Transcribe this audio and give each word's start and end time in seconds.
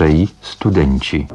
trzej 0.00 0.28
studenci. 0.40 1.26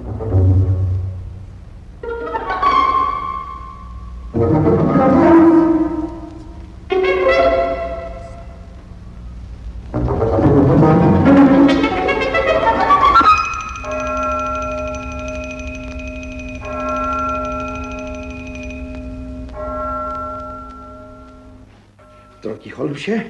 Drogi 22.43 22.69
Holmesie, 22.69 23.21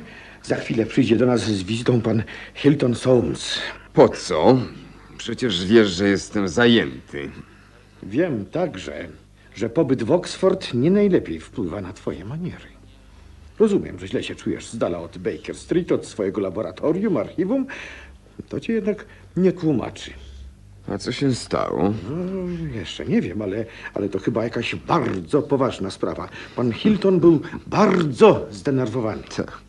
za 0.43 0.55
chwilę 0.55 0.86
przyjdzie 0.86 1.15
do 1.15 1.25
nas 1.25 1.41
z 1.41 1.63
wizytą 1.63 2.02
pan 2.02 2.23
Hilton 2.54 2.95
Soames. 2.95 3.59
Po 3.93 4.09
co? 4.09 4.57
Przecież 5.26 5.66
wiesz, 5.66 5.89
że 5.89 6.10
jestem 6.10 6.48
zajęty. 6.48 7.30
Wiem 8.04 8.45
także, 8.45 9.08
że 9.55 9.70
pobyt 9.70 10.04
w 10.04 10.12
Oxford 10.12 10.73
nie 10.73 10.91
najlepiej 10.91 11.40
wpływa 11.40 11.82
na 11.82 11.94
twoje 11.94 12.26
maniery. 12.26 12.68
Rozumiem, 13.59 13.99
że 13.99 14.08
źle 14.08 14.23
się 14.23 14.35
czujesz 14.35 14.68
z 14.68 14.77
dala 14.77 14.99
od 14.99 15.18
Baker 15.18 15.55
Street, 15.55 15.91
od 15.91 16.05
swojego 16.05 16.41
laboratorium, 16.41 17.18
archiwum. 17.18 17.66
To 18.49 18.59
cię 18.59 18.73
jednak 18.73 19.05
nie 19.38 19.52
tłumaczy. 19.52 20.12
A 20.88 20.98
co 20.98 21.12
się 21.12 21.35
stało? 21.35 21.94
No, 22.10 22.76
jeszcze 22.77 23.05
nie 23.05 23.21
wiem, 23.21 23.41
ale, 23.41 23.66
ale 23.94 24.10
to 24.10 24.20
chyba 24.20 24.44
jakaś 24.44 24.76
bardzo 24.76 25.41
poważna 25.41 25.91
sprawa. 25.91 26.30
Pan 26.55 26.71
Hilton 26.71 27.20
był 27.20 27.41
bardzo 27.68 28.46
zdenerwowany. 28.52 29.23
Tak. 29.35 29.60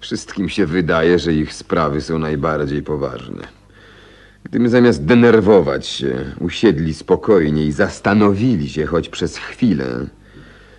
Wszystkim 0.00 0.48
się 0.48 0.66
wydaje, 0.66 1.18
że 1.18 1.34
ich 1.34 1.54
sprawy 1.54 2.00
są 2.00 2.18
najbardziej 2.18 2.82
poważne. 2.82 3.57
Gdyby 4.50 4.68
zamiast 4.68 5.04
denerwować 5.04 5.86
się, 5.86 6.24
usiedli 6.40 6.94
spokojnie 6.94 7.64
i 7.64 7.72
zastanowili 7.72 8.68
się 8.68 8.86
choć 8.86 9.08
przez 9.08 9.36
chwilę, 9.36 10.06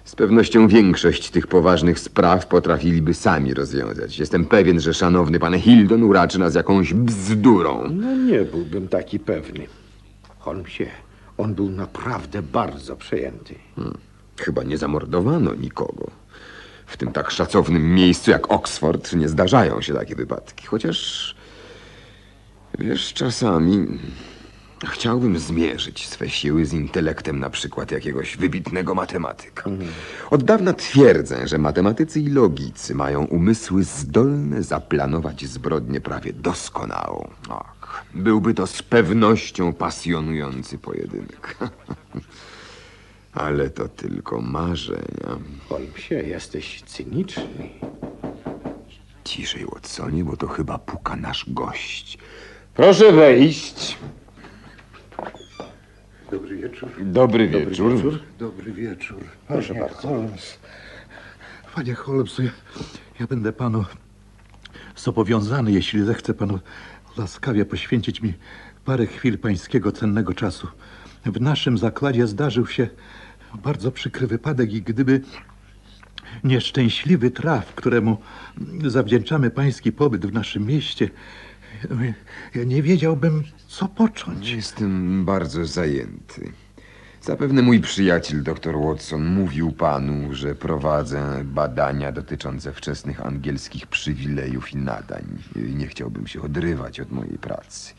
z 0.06 0.16
pewnością 0.16 0.67
większość 0.67 1.30
tych 1.30 1.48
poważnych 1.48 2.00
spraw 2.00 2.47
potrafiliby 2.47 3.14
sami 3.14 3.53
rozwiązać. 3.53 4.20
Jestem 4.20 4.45
pewien, 4.45 4.80
że 4.80 4.94
szanowny 4.94 5.40
pan 5.40 5.59
Hildon 5.59 6.03
uraczy 6.03 6.40
nas 6.40 6.56
jakąś 6.56 6.94
bzdurą. 6.94 7.90
No 7.92 8.16
nie 8.16 8.42
byłbym 8.42 8.88
taki 8.88 9.20
pewny. 9.20 9.67
Holmesie, 10.40 10.86
on 11.38 11.56
był 11.56 11.70
naprawdę 11.70 12.42
bardzo 12.42 12.95
przejęty. 12.95 13.56
Chyba 14.38 14.64
nie 14.64 14.78
zamordowano 14.78 15.56
nikogo. 15.56 16.12
W 16.86 16.97
tym 16.97 17.12
tak 17.12 17.31
szacownym 17.31 17.95
miejscu 17.95 18.31
jak 18.31 18.52
Oxford 18.52 19.14
nie 19.14 19.30
zdarzają 19.30 19.81
się 19.81 19.94
takie 19.94 20.16
wypadki. 20.16 20.67
Chociaż, 20.67 21.36
wiesz, 22.78 23.14
czasami 23.14 23.88
chciałbym 24.88 25.39
zmierzyć 25.39 26.08
swe 26.08 26.30
siły 26.30 26.66
z 26.66 26.73
intelektem 26.73 27.39
na 27.39 27.50
przykład 27.50 27.92
jakiegoś 27.92 28.38
wybitnego 28.38 28.95
matematyka. 28.95 29.64
Od 30.31 30.44
dawna 30.44 30.73
twierdzę, 30.73 31.47
że 31.47 31.58
matematycy 31.58 32.20
i 32.20 32.30
logicy 32.30 32.95
mają 32.95 33.25
umysły 33.25 33.84
zdolne 33.84 34.64
zaplanować 34.64 35.45
zbrodnię 35.45 36.02
prawie 36.02 36.34
doskonałą. 36.34 37.30
Ach, 37.50 38.03
byłby 38.14 38.53
to 38.53 38.67
z 38.67 38.84
pewnością 38.84 39.73
pasjonujący 39.73 40.78
pojedynek. 40.78 41.58
Ale 43.34 43.70
to 43.70 43.88
tylko 43.88 44.42
marzenia. 44.42 45.38
Holmesie, 45.70 46.16
jesteś 46.16 46.81
cyniczny. 46.81 47.70
Ciszej, 49.23 49.66
Watsonie, 49.66 50.23
bo 50.23 50.38
to 50.38 50.47
chyba 50.47 50.78
puka 50.78 51.16
nasz 51.16 51.45
gość. 51.47 52.17
Proszę 52.80 53.11
wejść. 53.11 53.97
Dobry 56.31 56.58
wieczór. 56.58 56.89
Dobry 57.02 57.47
wieczór. 57.47 58.19
Dobry 58.39 58.72
wieczór. 58.72 59.23
Proszę 59.47 59.73
Panie 59.73 59.85
bardzo. 59.85 60.08
Holmes. 60.08 60.59
Panie 61.75 61.94
Holmes, 61.94 62.38
ja, 62.38 62.51
ja 63.19 63.28
będę 63.28 63.53
panu 63.53 63.85
zobowiązany, 64.95 65.72
jeśli 65.72 66.03
zechce 66.03 66.34
panu 66.34 66.59
łaskawie 67.18 67.66
poświęcić 67.66 68.22
mi 68.22 68.34
parę 68.85 69.06
chwil 69.06 69.38
pańskiego 69.38 69.91
cennego 69.91 70.34
czasu. 70.34 70.68
W 71.25 71.41
naszym 71.41 71.78
zakładzie 71.78 72.28
zdarzył 72.28 72.68
się 72.68 72.89
bardzo 73.63 73.91
przykry 73.91 74.28
wypadek 74.28 74.73
i 74.73 74.81
gdyby 74.81 75.22
nieszczęśliwy 76.44 77.31
traf, 77.31 77.75
któremu 77.75 78.18
zawdzięczamy 78.88 79.51
pański 79.51 79.91
pobyt 79.91 80.25
w 80.25 80.34
naszym 80.34 80.66
mieście, 80.66 81.09
ja 82.56 82.63
nie 82.63 82.84
wiedziałbym, 82.84 83.44
co 83.68 83.88
począć. 83.88 84.50
Jestem 84.50 85.25
bardzo 85.25 85.66
zajęty. 85.66 86.52
Zapewne 87.22 87.62
mój 87.62 87.80
przyjaciel 87.80 88.44
dr 88.44 88.75
Watson 88.80 89.25
mówił 89.25 89.72
panu, 89.72 90.34
że 90.34 90.56
prowadzę 90.56 91.41
badania 91.44 92.12
dotyczące 92.12 92.74
wczesnych 92.74 93.25
angielskich 93.25 93.88
przywilejów 93.88 94.74
i 94.74 94.78
nadań. 94.78 95.24
Nie 95.56 95.88
chciałbym 95.88 96.28
się 96.28 96.41
odrywać 96.41 97.00
od 97.00 97.12
mojej 97.12 97.38
pracy. 97.38 97.94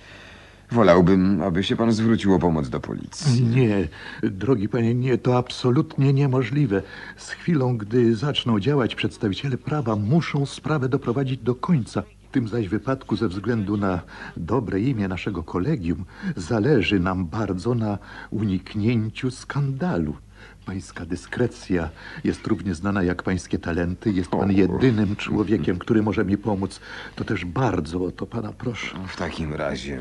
Wolałbym, 0.73 1.43
aby 1.43 1.65
się 1.65 1.77
pan 1.77 1.93
zwrócił 1.93 2.35
o 2.35 2.39
pomoc 2.39 2.69
do 2.69 2.81
policji. 2.81 3.43
Nie, 3.43 3.89
drogi 4.23 4.69
panie, 4.69 4.95
nie, 4.95 5.19
to 5.19 5.39
absolutnie 5.39 6.13
niemożliwe. 6.13 6.83
Z 7.17 7.31
chwilą, 7.31 7.79
gdy 7.79 8.17
zaczną 8.17 8.61
działać 8.61 8.95
przedstawiciele 8.95 9.59
prawa, 9.59 9.97
muszą 9.97 10.47
sprawę 10.47 10.89
doprowadzić 10.89 11.41
do 11.41 11.55
końca. 11.55 12.03
W 12.31 12.33
tym 12.33 12.49
zaś 12.49 12.69
wypadku, 12.69 13.17
ze 13.17 13.29
względu 13.29 13.77
na 13.77 14.01
dobre 14.37 14.81
imię 14.81 15.09
naszego 15.09 15.43
kolegium, 15.43 16.05
zależy 16.37 17.01
nam 17.01 17.27
bardzo 17.27 17.75
na 17.75 17.99
uniknięciu 18.31 19.31
skandalu. 19.31 20.17
Pańska 20.67 21.07
dyskrecja 21.07 21.91
jest 22.25 22.47
równie 22.47 22.75
znana 22.75 23.03
jak 23.03 23.23
pańskie 23.23 23.59
talenty. 23.59 24.13
Jest 24.13 24.31
pan 24.31 24.53
jedynym 24.53 25.17
człowiekiem, 25.17 25.79
który 25.79 26.03
może 26.03 26.25
mi 26.25 26.39
pomóc. 26.39 26.81
To 27.17 27.25
też 27.25 27.45
bardzo 27.45 28.05
o 28.05 28.11
to 28.11 28.27
pana 28.27 28.53
proszę. 28.53 28.97
W 29.09 29.17
takim 29.17 29.55
razie 29.55 30.01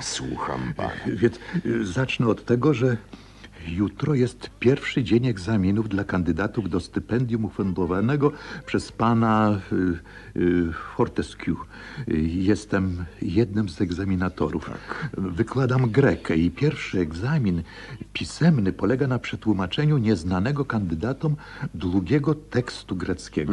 słucham 0.00 0.74
pana. 0.76 0.90
Więc 1.06 1.38
zacznę 1.82 2.26
od 2.26 2.44
tego, 2.44 2.74
że 2.74 2.96
jutro 3.66 4.14
jest 4.14 4.50
pierwszy 4.60 5.04
dzień 5.04 5.26
egzaminów 5.26 5.88
dla 5.88 6.04
kandydatów 6.04 6.70
do 6.70 6.80
stypendium 6.80 7.44
ufundowanego 7.44 8.32
przez 8.66 8.92
pana 8.92 9.60
y, 9.72 10.40
y, 10.40 10.72
Fortescue. 10.96 11.56
Jestem 12.26 13.04
jednym 13.22 13.68
z 13.68 13.80
egzaminatorów. 13.80 14.70
Wykładam 15.16 15.90
grekę 15.90 16.36
i 16.36 16.50
pierwszy 16.50 17.00
egzamin 17.00 17.62
pisemny 18.12 18.72
polega 18.72 19.06
na 19.06 19.18
przetłumaczeniu 19.18 19.98
nieznanego 19.98 20.64
kandydatom 20.64 21.36
długiego 21.74 22.34
tekstu 22.34 22.96
greckiego. 22.96 23.52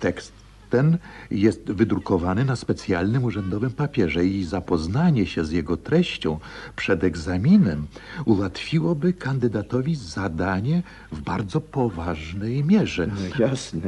Tekst 0.00 0.41
ten 0.72 0.98
jest 1.30 1.72
wydrukowany 1.72 2.44
na 2.44 2.56
specjalnym 2.56 3.24
urzędowym 3.24 3.70
papierze 3.70 4.24
i 4.24 4.44
zapoznanie 4.44 5.26
się 5.26 5.44
z 5.44 5.50
jego 5.50 5.76
treścią 5.76 6.38
przed 6.76 7.04
egzaminem 7.04 7.86
ułatwiłoby 8.24 9.12
kandydatowi 9.12 9.94
zadanie 9.94 10.82
w 11.12 11.20
bardzo 11.20 11.60
poważnej 11.60 12.64
mierze. 12.64 13.08
Jasne. 13.38 13.80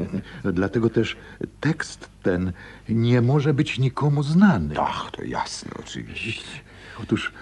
Dlatego 0.52 0.90
też 0.90 1.16
tekst 1.60 2.08
ten 2.22 2.52
nie 2.88 3.20
może 3.20 3.54
być 3.54 3.78
nikomu 3.78 4.22
znany. 4.22 4.74
Ach, 4.80 5.10
to 5.10 5.22
jasne, 5.24 5.70
oczywiście. 5.80 6.60
Otóż, 7.02 7.32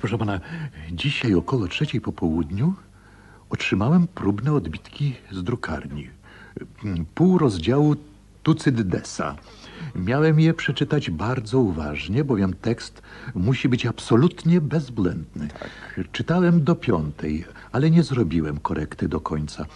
proszę 0.00 0.18
pana, 0.18 0.40
dzisiaj 0.92 1.34
około 1.34 1.68
trzeciej 1.68 2.00
po 2.00 2.12
południu 2.12 2.74
otrzymałem 3.50 4.06
próbne 4.08 4.52
odbitki 4.52 5.14
z 5.30 5.42
drukarni. 5.42 6.10
Pół 7.14 7.38
rozdziału 7.38 7.96
Tucydidesa. 8.46 9.36
Miałem 9.94 10.40
je 10.40 10.54
przeczytać 10.54 11.10
bardzo 11.10 11.60
uważnie, 11.60 12.24
bowiem 12.24 12.54
tekst 12.54 13.02
musi 13.34 13.68
być 13.68 13.86
absolutnie 13.86 14.60
bezbłędny. 14.60 15.48
Czytałem 16.12 16.64
do 16.64 16.74
piątej, 16.74 17.44
ale 17.72 17.90
nie 17.90 18.02
zrobiłem 18.02 18.60
korekty 18.60 19.08
do 19.08 19.20
końca. 19.20 19.66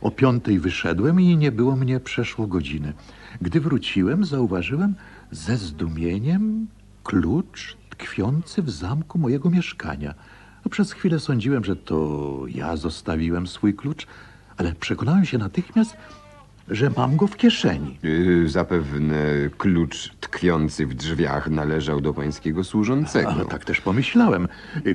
O 0.00 0.10
piątej 0.10 0.58
wyszedłem 0.58 1.20
i 1.20 1.36
nie 1.36 1.52
było 1.52 1.76
mnie 1.76 2.00
przeszło 2.00 2.46
godziny. 2.46 2.92
Gdy 3.40 3.60
wróciłem, 3.60 4.24
zauważyłem 4.24 4.94
ze 5.30 5.56
zdumieniem 5.56 6.66
klucz 7.04 7.76
tkwiący 7.90 8.62
w 8.62 8.70
zamku 8.70 9.18
mojego 9.18 9.50
mieszkania. 9.50 10.14
No, 10.64 10.70
przez 10.70 10.92
chwilę 10.92 11.20
sądziłem, 11.20 11.64
że 11.64 11.76
to 11.76 12.40
ja 12.48 12.76
zostawiłem 12.76 13.46
swój 13.46 13.74
klucz, 13.74 14.06
ale 14.56 14.72
przekonałem 14.72 15.24
się 15.24 15.38
natychmiast, 15.38 15.96
że 16.70 16.90
mam 16.96 17.16
go 17.16 17.26
w 17.26 17.36
kieszeni. 17.36 17.98
Yy, 18.02 18.48
Zapewne 18.48 19.16
klucz 19.58 20.10
tkwiący 20.20 20.86
w 20.86 20.94
drzwiach 20.94 21.50
należał 21.50 22.00
do 22.00 22.14
pańskiego 22.14 22.64
służącego. 22.64 23.30
Ale 23.30 23.44
tak 23.44 23.64
też 23.64 23.80
pomyślałem. 23.80 24.48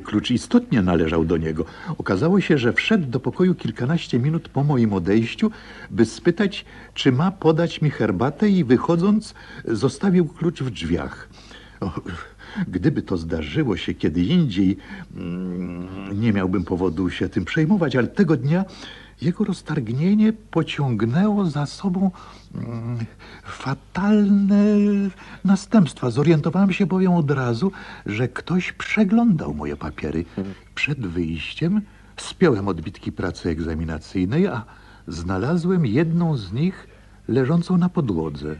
Klucz 0.03 0.31
istotnie 0.31 0.81
należał 0.81 1.25
do 1.25 1.37
niego. 1.37 1.65
Okazało 1.97 2.41
się, 2.41 2.57
że 2.57 2.73
wszedł 2.73 3.07
do 3.07 3.19
pokoju 3.19 3.55
kilkanaście 3.55 4.19
minut 4.19 4.49
po 4.49 4.63
moim 4.63 4.93
odejściu, 4.93 5.51
by 5.91 6.05
spytać, 6.05 6.65
czy 6.93 7.11
ma 7.11 7.31
podać 7.31 7.81
mi 7.81 7.89
herbatę 7.89 8.49
i 8.49 8.63
wychodząc 8.63 9.33
zostawił 9.65 10.25
klucz 10.25 10.61
w 10.61 10.69
drzwiach. 10.69 11.29
O, 11.81 11.91
Gdyby 12.67 13.01
to 13.01 13.17
zdarzyło 13.17 13.77
się 13.77 13.93
kiedy 13.93 14.21
indziej, 14.21 14.77
mm, 15.15 16.21
nie 16.21 16.33
miałbym 16.33 16.63
powodu 16.63 17.09
się 17.09 17.29
tym 17.29 17.45
przejmować, 17.45 17.95
ale 17.95 18.07
tego 18.07 18.37
dnia 18.37 18.65
jego 19.21 19.43
roztargnienie 19.43 20.33
pociągnęło 20.33 21.45
za 21.45 21.65
sobą 21.65 22.11
mm, 22.55 22.97
fatalne 23.43 24.65
następstwa. 25.45 26.09
Zorientowałem 26.09 26.73
się 26.73 26.85
bowiem 26.85 27.13
od 27.13 27.31
razu, 27.31 27.71
że 28.05 28.27
ktoś 28.27 28.71
przeglądał 28.71 29.53
moje 29.53 29.75
papiery. 29.75 30.25
Przed 30.75 31.07
wyjściem 31.07 31.81
spiąłem 32.17 32.67
odbitki 32.67 33.11
pracy 33.11 33.49
egzaminacyjnej, 33.49 34.47
a 34.47 34.65
znalazłem 35.07 35.85
jedną 35.85 36.37
z 36.37 36.53
nich 36.53 36.87
leżącą 37.27 37.77
na 37.77 37.89
podłodze, 37.89 38.55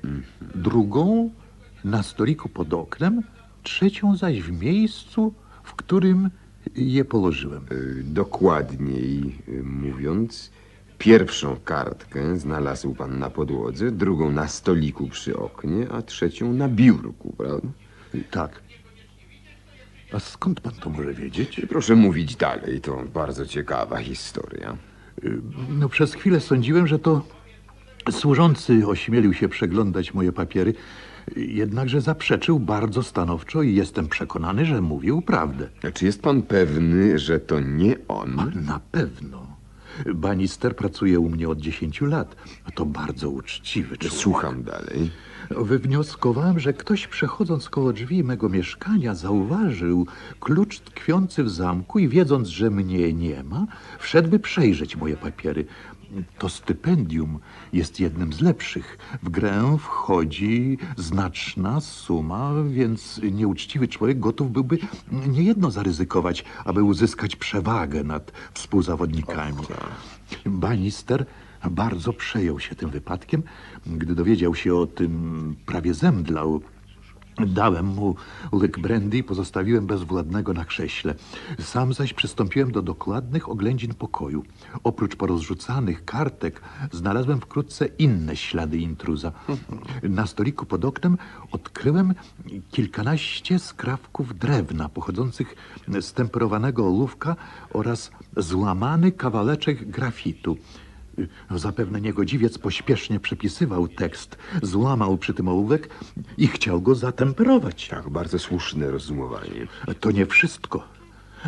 drugą 0.56 1.30
na 1.84 2.04
stoliku 2.04 2.50
pod 2.50 2.74
oknem, 2.74 3.22
trzecią 3.64 4.16
zaś 4.16 4.42
w 4.42 4.62
miejscu, 4.62 5.34
w 5.64 5.74
którym 5.74 6.30
je 6.76 7.06
położyłem. 7.06 7.66
Y, 7.72 8.04
Dokładniej 8.04 9.36
y, 9.48 9.64
mówiąc, 9.64 10.52
pierwszą 10.98 11.56
kartkę 11.66 12.38
znalazł 12.38 12.94
pan 12.94 13.20
na 13.20 13.30
podłodze, 13.30 13.92
drugą 13.92 14.32
na 14.32 14.48
stoliku 14.48 15.08
przy 15.08 15.38
oknie, 15.38 15.88
a 15.92 16.02
trzecią 16.02 16.54
na 16.54 16.70
biurku, 16.70 17.34
prawda? 17.38 17.68
Tak. 18.32 18.62
A 20.14 20.20
skąd 20.20 20.62
pan 20.62 20.74
to 20.74 20.90
może 20.90 21.14
wiedzieć? 21.14 21.62
Proszę 21.70 21.96
mówić 21.96 22.36
dalej, 22.36 22.82
to 22.82 23.04
bardzo 23.14 23.46
ciekawa 23.46 23.98
historia. 23.98 24.78
No 25.70 25.90
przez 25.90 26.14
chwilę 26.14 26.40
sądziłem, 26.40 26.88
że 26.88 27.00
to 27.00 27.28
służący 28.12 28.88
ośmielił 28.88 29.34
się 29.34 29.50
przeglądać 29.50 30.14
moje 30.14 30.32
papiery, 30.32 30.74
jednakże 31.36 32.02
zaprzeczył 32.02 32.60
bardzo 32.60 33.04
stanowczo 33.04 33.62
i 33.62 33.76
jestem 33.76 34.08
przekonany, 34.08 34.66
że 34.66 34.82
mówił 34.82 35.22
prawdę. 35.22 35.70
A 35.84 35.92
Czy 35.92 36.06
jest 36.06 36.22
pan 36.22 36.42
pewny, 36.42 37.20
że 37.20 37.40
to 37.40 37.60
nie 37.60 37.96
on? 38.08 38.52
Na 38.56 38.80
pewno. 38.92 39.56
Banister 40.16 40.76
pracuje 40.76 41.20
u 41.20 41.30
mnie 41.30 41.50
od 41.50 41.60
10 41.60 42.02
lat. 42.02 42.36
To 42.76 42.86
bardzo 42.86 43.30
uczciwy 43.30 43.98
człowiek. 43.98 44.20
Słucham 44.20 44.64
dalej. 44.64 45.12
Wywnioskowałem, 45.50 46.60
że 46.60 46.74
ktoś 46.74 47.08
przechodząc 47.08 47.70
koło 47.70 47.94
drzwi 47.94 48.24
mego 48.24 48.50
mieszkania 48.50 49.16
zauważył 49.16 50.08
klucz 50.40 50.80
tkwiący 50.80 51.44
w 51.44 51.50
zamku 51.50 52.00
i 52.00 52.08
wiedząc, 52.08 52.48
że 52.48 52.70
mnie 52.70 53.14
nie 53.14 53.44
ma, 53.44 53.68
wszedłby 54.00 54.40
przejrzeć 54.40 54.96
moje 54.96 55.18
papiery. 55.18 55.66
To 56.38 56.50
stypendium 56.50 57.40
jest 57.74 58.00
jednym 58.00 58.34
z 58.34 58.42
lepszych. 58.42 58.98
W 59.24 59.30
grę 59.30 59.78
wchodzi 59.80 60.78
znaczna 60.98 61.82
suma, 61.82 62.52
więc 62.70 63.22
nieuczciwy 63.32 63.88
człowiek 63.88 64.20
gotów 64.20 64.52
byłby 64.52 64.78
niejedno 65.12 65.72
zaryzykować, 65.72 66.46
aby 66.66 66.84
uzyskać 66.84 67.36
przewagę 67.36 68.04
nad 68.04 68.32
współzawodnikami. 68.54 69.64
Banister 70.46 71.26
bardzo 71.72 72.14
przejął 72.14 72.60
się 72.60 72.76
tym 72.76 72.90
wypadkiem. 72.90 73.44
Gdy 73.86 74.16
dowiedział 74.16 74.56
się 74.56 74.76
o 74.76 74.88
tym, 74.88 75.56
prawie 75.66 75.94
zemdlał. 75.94 76.62
Dałem 77.40 77.86
mu 77.86 78.16
łyk 78.52 78.80
brandy 78.80 79.18
i 79.18 79.24
pozostawiłem 79.24 79.88
bezwładnego 79.88 80.54
na 80.54 80.66
krześle. 80.66 81.16
Sam 81.60 81.94
zaś 81.94 82.14
przystąpiłem 82.14 82.72
do 82.72 82.82
dokładnych 82.82 83.50
oględzin 83.50 83.94
pokoju. 83.94 84.44
Oprócz 84.84 85.16
porozrzucanych 85.16 86.06
kartek 86.06 86.62
znalazłem 86.92 87.42
wkrótce 87.42 87.86
inne 87.86 88.36
ślady 88.36 88.78
intruza. 88.78 89.32
Na 90.04 90.28
stoliku 90.28 90.66
pod 90.66 90.86
oknem 90.86 91.18
odkryłem 91.52 92.14
kilkanaście 92.72 93.60
skrawków 93.60 94.38
drewna 94.38 94.90
pochodzących 94.90 95.56
z 96.02 96.14
temperowanego 96.14 96.86
ołówka 96.86 97.36
oraz 97.74 98.12
złamany 98.38 99.12
kawaleczek 99.12 99.90
grafitu. 99.90 100.58
Zapewne 101.52 102.02
niegodziwiec 102.02 102.58
pośpiesznie 102.58 103.20
przepisywał 103.20 103.88
tekst, 103.88 104.38
złamał 104.62 105.18
przy 105.18 105.34
tym 105.34 105.48
ołówek 105.48 105.90
i 106.38 106.48
chciał 106.48 106.82
go 106.82 106.96
zatemperować. 106.96 107.88
Tak, 107.88 108.10
bardzo 108.10 108.40
słuszne 108.40 108.92
rozumowanie. 108.92 109.68
To 110.00 110.12
nie 110.12 110.26
wszystko. 110.26 110.88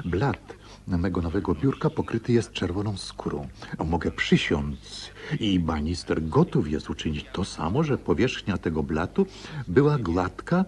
Blat 0.05 0.57
mego 0.87 1.21
nowego 1.21 1.55
biurka 1.55 1.89
pokryty 1.89 2.33
jest 2.33 2.51
czerwoną 2.51 2.97
skórą. 2.97 3.47
Mogę 3.85 4.11
przysiąc 4.11 5.09
i 5.39 5.59
banister 5.59 6.27
gotów 6.27 6.71
jest 6.71 6.89
uczynić 6.89 7.25
to 7.33 7.45
samo, 7.45 7.83
że 7.83 7.97
powierzchnia 7.97 8.57
tego 8.57 8.83
blatu 8.83 9.25
była 9.67 9.97
gładka 9.97 10.65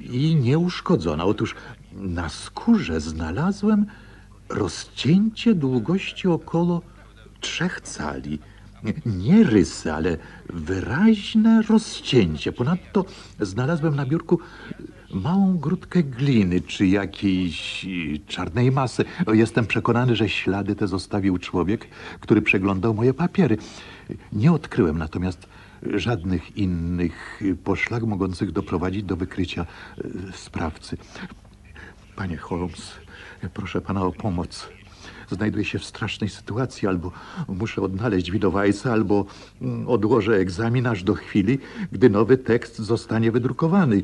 i 0.00 0.36
nieuszkodzona. 0.36 1.24
Otóż 1.24 1.54
na 1.92 2.28
skórze 2.28 3.00
znalazłem 3.00 3.86
rozcięcie 4.48 5.54
długości 5.54 6.28
około 6.28 6.82
trzech 7.40 7.80
cali. 7.80 8.38
Nie 9.06 9.44
rysy, 9.44 9.92
ale 9.92 10.16
wyraźne 10.50 11.62
rozcięcie. 11.62 12.52
Ponadto 12.52 13.04
znalazłem 13.40 13.96
na 13.96 14.06
biurku 14.06 14.40
małą 15.14 15.58
grudkę 15.58 16.02
gliny 16.02 16.60
czy 16.60 16.86
jakiejś 16.86 17.84
y, 17.84 18.20
czarnej 18.26 18.72
masy. 18.72 19.04
Jestem 19.32 19.66
przekonany, 19.66 20.16
że 20.16 20.28
ślady 20.28 20.74
te 20.74 20.86
zostawił 20.86 21.38
człowiek, 21.38 21.88
który 22.20 22.42
przeglądał 22.42 22.94
moje 22.94 23.14
papiery. 23.14 23.58
Nie 24.32 24.52
odkryłem 24.52 24.98
natomiast 24.98 25.46
żadnych 25.82 26.56
innych 26.56 27.40
poszlak 27.64 28.02
mogących 28.02 28.52
doprowadzić 28.52 29.02
do 29.02 29.16
wykrycia 29.16 29.66
y, 29.98 30.32
sprawcy. 30.34 30.96
Panie 32.16 32.36
Holmes, 32.36 32.92
proszę 33.54 33.80
pana 33.80 34.02
o 34.02 34.12
pomoc. 34.12 34.68
Znajduję 35.30 35.64
się 35.64 35.78
w 35.78 35.84
strasznej 35.84 36.30
sytuacji. 36.30 36.88
Albo 36.88 37.12
muszę 37.48 37.82
odnaleźć 37.82 38.30
widowajca, 38.30 38.92
albo 38.92 39.24
mm, 39.62 39.88
odłożę 39.88 40.36
egzamin 40.36 40.86
aż 40.86 41.02
do 41.02 41.14
chwili, 41.14 41.58
gdy 41.92 42.10
nowy 42.10 42.38
tekst 42.38 42.78
zostanie 42.78 43.32
wydrukowany. 43.32 44.02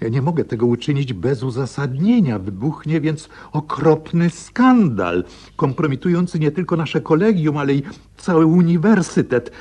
Ja 0.00 0.08
nie 0.08 0.22
mogę 0.22 0.44
tego 0.44 0.66
uczynić 0.66 1.12
bez 1.12 1.42
uzasadnienia. 1.42 2.38
Wybuchnie 2.38 3.00
więc 3.00 3.28
okropny 3.52 4.30
skandal, 4.30 5.24
kompromitujący 5.56 6.38
nie 6.38 6.50
tylko 6.50 6.76
nasze 6.76 7.00
kolegium, 7.00 7.56
ale 7.56 7.74
i 7.74 7.82
cały 8.16 8.46
uniwersytet. 8.46 9.52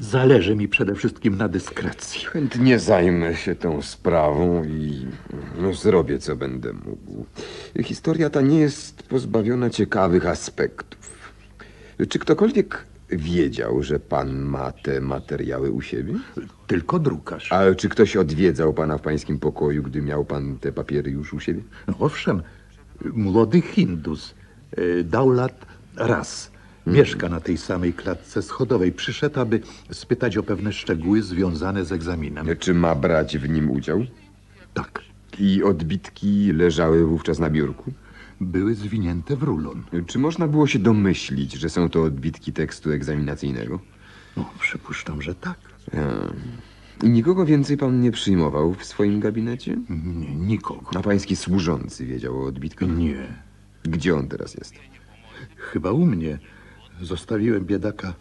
Zależy 0.00 0.56
mi 0.56 0.68
przede 0.68 0.94
wszystkim 0.94 1.36
na 1.36 1.48
dyskrecji. 1.48 2.26
Chętnie 2.26 2.78
zajmę 2.78 3.36
się 3.36 3.54
tą 3.54 3.82
sprawą 3.82 4.64
i 4.64 5.06
no, 5.60 5.74
zrobię, 5.74 6.18
co 6.18 6.36
będę 6.36 6.72
mógł. 6.72 7.26
Historia 7.82 8.30
ta 8.30 8.40
nie 8.40 8.60
jest 8.60 9.02
pozbawiona 9.02 9.70
ciekawych 9.70 10.26
aspektów. 10.26 11.32
Czy 12.08 12.18
ktokolwiek 12.18 12.84
wiedział, 13.08 13.82
że 13.82 14.00
pan 14.00 14.42
ma 14.42 14.72
te 14.72 15.00
materiały 15.00 15.70
u 15.70 15.80
siebie? 15.80 16.14
Tylko 16.66 16.98
drukarz. 16.98 17.52
A 17.52 17.74
czy 17.74 17.88
ktoś 17.88 18.16
odwiedzał 18.16 18.74
pana 18.74 18.98
w 18.98 19.02
pańskim 19.02 19.38
pokoju, 19.38 19.82
gdy 19.82 20.02
miał 20.02 20.24
pan 20.24 20.58
te 20.58 20.72
papiery 20.72 21.10
już 21.10 21.32
u 21.32 21.40
siebie? 21.40 21.62
No 21.88 21.94
Owszem, 21.98 22.42
młody 23.12 23.60
Hindus, 23.60 24.34
e, 24.76 25.04
Daulat 25.04 25.66
Ras, 25.96 26.50
mieszka 26.92 27.28
na 27.28 27.40
tej 27.40 27.56
samej 27.58 27.92
klatce 27.92 28.42
schodowej. 28.42 28.92
Przyszedł, 28.92 29.40
aby 29.40 29.60
spytać 29.92 30.36
o 30.36 30.42
pewne 30.42 30.72
szczegóły 30.72 31.22
związane 31.22 31.84
z 31.84 31.92
egzaminem. 31.92 32.46
Czy 32.58 32.74
ma 32.74 32.94
brać 32.94 33.38
w 33.38 33.48
nim 33.48 33.70
udział? 33.70 34.04
Tak, 34.74 35.02
I 35.38 35.62
odbitki 35.62 36.52
leżały 36.52 37.06
wówczas 37.06 37.38
na 37.38 37.50
biurku? 37.50 37.92
były 38.42 38.74
zwinięte 38.74 39.36
w 39.36 39.42
rulon. 39.42 39.82
Czy 40.06 40.18
można 40.18 40.48
było 40.48 40.66
się 40.66 40.78
domyślić, 40.78 41.52
że 41.52 41.68
są 41.68 41.88
to 41.88 42.02
odbitki 42.02 42.52
tekstu 42.52 42.90
egzaminacyjnego? 42.92 43.80
No, 44.36 44.50
przypuszczam, 44.60 45.22
że 45.22 45.34
tak. 45.34 45.58
I 47.02 47.08
nikogo 47.08 47.46
więcej 47.46 47.76
pan 47.76 48.00
nie 48.00 48.12
przyjmował 48.12 48.74
w 48.74 48.84
swoim 48.84 49.20
gabinecie? 49.20 49.76
Nie, 49.90 50.34
nikogo. 50.34 50.90
A 50.94 51.02
pański 51.02 51.36
służący 51.36 52.06
wiedział 52.06 52.42
o 52.42 52.44
odbitkach? 52.46 52.88
Nie, 52.88 53.26
Gdzie 53.84 54.14
on 54.16 54.28
teraz 54.28 54.54
jest? 54.54 54.74
chyba 55.56 55.92
u 55.92 56.06
mnie. 56.06 56.38
Zostawiłem 57.02 57.64
biedaka 57.64 58.14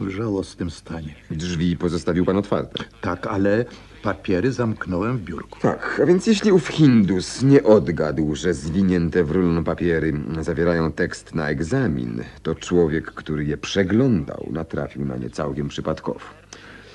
w 0.00 0.08
żałosnym 0.08 0.70
stanie. 0.70 1.14
Drzwi 1.30 1.76
pozostawił 1.76 2.24
pan 2.24 2.36
otwarte. 2.36 2.84
Tak, 3.00 3.26
ale 3.26 3.64
papiery 4.02 4.52
zamknąłem 4.52 5.18
w 5.18 5.20
biurku. 5.20 5.60
Tak, 5.60 6.00
a 6.02 6.06
więc 6.06 6.26
jeśli 6.26 6.52
ów 6.52 6.68
Hindus 6.68 7.42
nie 7.42 7.62
odgadł, 7.62 8.34
że 8.34 8.54
zwinięte 8.54 9.24
w 9.24 9.30
rulon 9.30 9.64
papiery 9.64 10.12
zawierają 10.40 10.92
tekst 10.92 11.34
na 11.34 11.48
egzamin, 11.48 12.22
to 12.42 12.54
człowiek, 12.54 13.04
który 13.04 13.44
je 13.44 13.56
przeglądał, 13.56 14.48
natrafił 14.50 15.04
na 15.04 15.16
nie 15.16 15.30
całkiem 15.30 15.68
przypadkowo. 15.68 16.20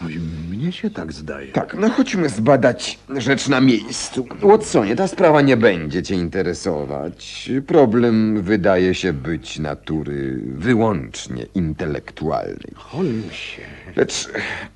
No 0.01 0.07
mnie 0.49 0.71
się 0.71 0.89
tak 0.89 1.13
zdaje. 1.13 1.51
Tak, 1.51 1.75
no 1.79 1.89
chodźmy 1.89 2.29
zbadać 2.29 2.99
rzecz 3.17 3.47
na 3.47 3.61
miejscu. 3.61 4.25
Watsonie, 4.41 4.95
ta 4.95 5.07
sprawa 5.07 5.41
nie 5.41 5.57
będzie 5.57 6.03
cię 6.03 6.15
interesować. 6.15 7.49
Problem 7.67 8.41
wydaje 8.41 8.95
się 8.95 9.13
być 9.13 9.59
natury 9.59 10.39
wyłącznie 10.45 11.45
intelektualnej. 11.55 12.73
Holmesie. 12.75 13.61
Lecz 13.95 14.27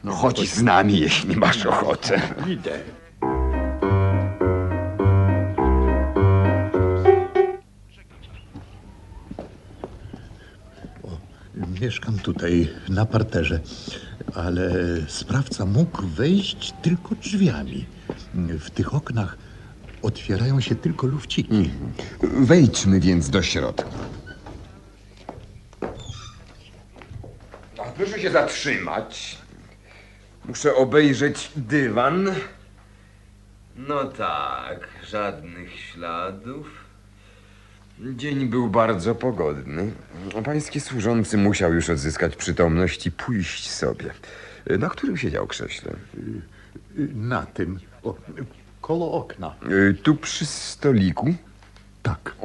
no 0.04 0.12
chodź 0.12 0.50
z 0.50 0.64
nami, 0.64 1.00
jeśli 1.00 1.36
masz 1.38 1.66
ochotę. 1.66 2.22
Idę. 2.48 2.80
Mieszkam 11.82 12.20
tutaj, 12.20 12.70
na 12.90 13.06
parterze 13.06 13.60
ale 14.36 14.72
sprawca 15.08 15.66
mógł 15.66 16.08
wejść 16.08 16.74
tylko 16.82 17.16
drzwiami. 17.16 17.86
W 18.60 18.70
tych 18.70 18.94
oknach 18.94 19.38
otwierają 20.02 20.62
się 20.62 20.76
tylko 20.76 21.08
lufciki. 21.08 21.70
Wejdźmy 22.22 23.00
więc 23.00 23.30
do 23.30 23.42
środka. 23.42 23.90
Proszę 27.98 28.20
się 28.20 28.32
zatrzymać. 28.32 29.38
Muszę 30.46 30.76
obejrzeć 30.76 31.52
dywan. 31.56 32.32
No 33.76 34.04
tak, 34.06 34.88
żadnych 35.08 35.80
śladów. 35.80 36.83
Dzień 38.12 38.46
był 38.48 38.70
bardzo 38.70 39.16
pogodny. 39.16 39.92
Pański 40.46 40.80
służący 40.80 41.38
musiał 41.38 41.74
już 41.74 41.90
odzyskać 41.90 42.36
przytomność 42.36 43.08
i 43.08 43.12
pójść 43.12 43.72
sobie. 43.72 44.06
Na 44.80 44.90
którym 44.90 45.18
siedział 45.18 45.48
krześle? 45.48 45.92
Na 47.16 47.46
tym, 47.46 47.80
o, 48.04 48.16
koło 48.82 49.14
okna. 49.14 49.56
Y, 49.72 49.94
Tu 50.04 50.16
przy 50.16 50.46
stoliku. 50.46 51.34
Tak. 52.02 52.36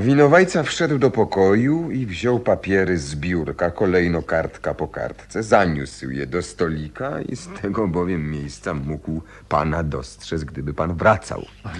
Winowajca 0.00 0.62
wszedł 0.62 0.98
do 0.98 1.10
pokoju 1.10 1.90
i 1.90 2.06
wziął 2.06 2.40
papiery 2.40 2.98
z 2.98 3.14
biurka, 3.16 3.70
kolejno 3.70 4.22
kartka 4.22 4.74
po 4.74 4.88
kartce. 4.88 5.42
Zaniósł 5.42 6.10
je 6.10 6.26
do 6.26 6.42
stolika 6.42 7.20
i 7.20 7.36
z 7.36 7.48
tego 7.62 7.88
bowiem 7.88 8.30
miejsca 8.30 8.74
mógł 8.74 9.22
pana 9.48 9.82
dostrzec, 9.82 10.44
gdyby 10.44 10.74
pan 10.74 10.96
wracał. 10.96 11.44
Ale 11.64 11.78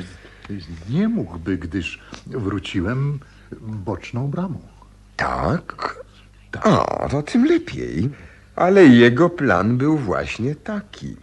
nie 0.90 1.08
mógłby, 1.08 1.58
gdyż 1.58 2.00
wróciłem 2.26 3.18
boczną 3.60 4.28
bramą. 4.28 4.60
Tak? 5.16 5.96
A, 6.62 7.08
to 7.08 7.22
tym 7.22 7.44
lepiej. 7.44 8.10
Ale 8.56 8.86
jego 8.86 9.30
plan 9.30 9.76
był 9.76 9.98
właśnie 9.98 10.54
taki. 10.54 11.16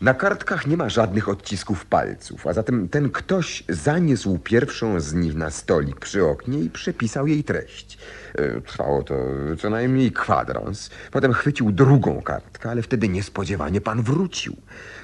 Na 0.00 0.14
kartkach 0.14 0.66
nie 0.66 0.76
ma 0.76 0.88
żadnych 0.88 1.28
odcisków 1.28 1.86
palców, 1.86 2.46
a 2.46 2.52
zatem 2.52 2.88
ten 2.88 3.10
ktoś 3.10 3.64
zaniósł 3.68 4.38
pierwszą 4.38 5.00
z 5.00 5.14
nich 5.14 5.34
na 5.34 5.50
stolik 5.50 6.00
przy 6.00 6.24
oknie 6.24 6.58
i 6.58 6.70
przepisał 6.70 7.26
jej 7.26 7.44
treść. 7.44 7.98
E, 8.34 8.60
Trwało 8.60 9.02
to 9.02 9.14
co 9.58 9.70
najmniej 9.70 10.12
kwadrans. 10.12 10.90
Potem 11.10 11.32
chwycił 11.32 11.72
drugą 11.72 12.22
kartkę, 12.22 12.70
ale 12.70 12.82
wtedy 12.82 13.08
niespodziewanie 13.08 13.80
pan 13.80 14.02
wrócił. 14.02 14.56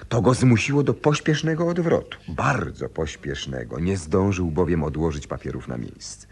To 0.08 0.22
go 0.22 0.34
zmusiło 0.34 0.82
do 0.82 0.94
pośpiesznego 0.94 1.68
odwrotu. 1.68 2.18
Bardzo 2.28 2.88
pośpiesznego. 2.88 3.80
Nie 3.80 3.96
zdążył 3.96 4.50
bowiem 4.50 4.84
odłożyć 4.84 5.26
papierów 5.26 5.68
na 5.68 5.76
miejsce. 5.76 6.26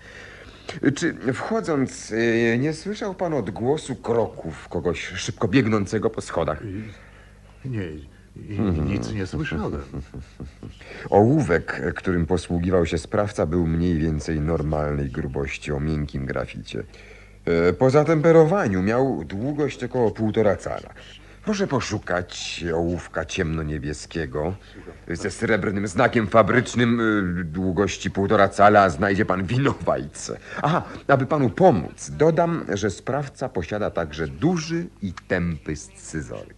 Czy 0.94 1.14
wchodząc, 1.34 2.10
y, 2.10 2.58
nie 2.60 2.72
słyszał 2.74 3.14
pan 3.14 3.34
odgłosu 3.34 3.96
kroków 3.96 4.68
kogoś 4.68 5.06
szybko 5.06 5.48
biegnącego 5.48 6.10
po 6.10 6.20
schodach? 6.20 6.62
Nie, 7.64 7.88
i 8.48 8.60
nic 8.80 9.12
nie 9.12 9.26
słyszałem. 9.26 9.72
Ołówek, 11.10 11.94
którym 11.96 12.26
posługiwał 12.26 12.86
się 12.86 12.98
sprawca, 12.98 13.46
był 13.46 13.66
mniej 13.66 13.98
więcej 13.98 14.40
normalnej 14.40 15.10
grubości 15.10 15.72
o 15.72 15.80
miękkim 15.80 16.26
graficie. 16.26 16.82
E, 17.44 17.72
Po 17.72 17.90
zatemperowaniu 17.90 18.82
miał 18.82 19.24
długość 19.24 19.84
około 19.84 20.10
półtora 20.10 20.56
cala. 20.56 20.90
Proszę 21.44 21.66
poszukać 21.66 22.64
ołówka 22.74 23.24
ciemno-niebieskiego 23.24 24.54
ze 25.08 25.30
srebrnym 25.30 25.86
znakiem 25.86 26.26
fabrycznym 26.26 27.00
y, 27.40 27.44
długości 27.44 28.10
półtora 28.10 28.48
cala, 28.48 28.90
znajdzie 28.90 29.24
pan 29.24 29.44
winowajcę. 29.44 30.38
Aha, 30.62 30.82
aby 31.08 31.26
panu 31.26 31.50
pomóc, 31.50 32.10
dodam, 32.10 32.64
że 32.74 32.90
sprawca 32.90 33.48
posiada 33.48 33.90
także 33.90 34.28
duży 34.28 34.86
i 35.02 35.12
tępy 35.28 35.76
scyzoryk. 35.76 36.56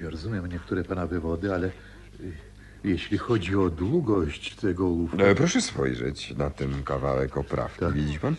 Ja 0.00 0.10
rozumiem 0.10 0.46
niektóre 0.46 0.84
pana 0.84 1.06
wywody, 1.06 1.54
ale 1.54 1.66
y, 1.66 1.72
jeśli 2.84 3.18
chodzi 3.18 3.56
o 3.56 3.70
długość 3.70 4.56
tego 4.56 4.86
ołówka... 4.86 5.22
E, 5.22 5.34
Proszę 5.34 5.60
spojrzeć 5.60 6.36
na 6.36 6.50
ten 6.50 6.82
kawałek 6.82 7.36
oprawki. 7.36 7.84
Widzi 7.92 8.18
pan? 8.18 8.36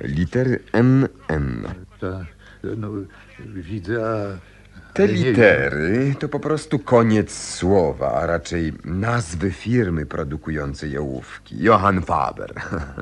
Litery 0.00 0.58
NN. 0.72 1.68
Ta, 2.00 2.26
no, 2.76 2.88
widzę, 3.46 4.06
a... 4.06 4.38
Te 4.94 5.06
litery 5.06 6.14
to 6.18 6.28
po 6.28 6.40
prostu 6.40 6.78
koniec 6.78 7.32
słowa, 7.32 8.12
a 8.12 8.26
raczej 8.26 8.72
nazwy 8.84 9.50
firmy 9.50 10.06
produkującej 10.06 10.98
ołówki. 10.98 11.58
Johann 11.62 12.02
Faber. 12.02 12.54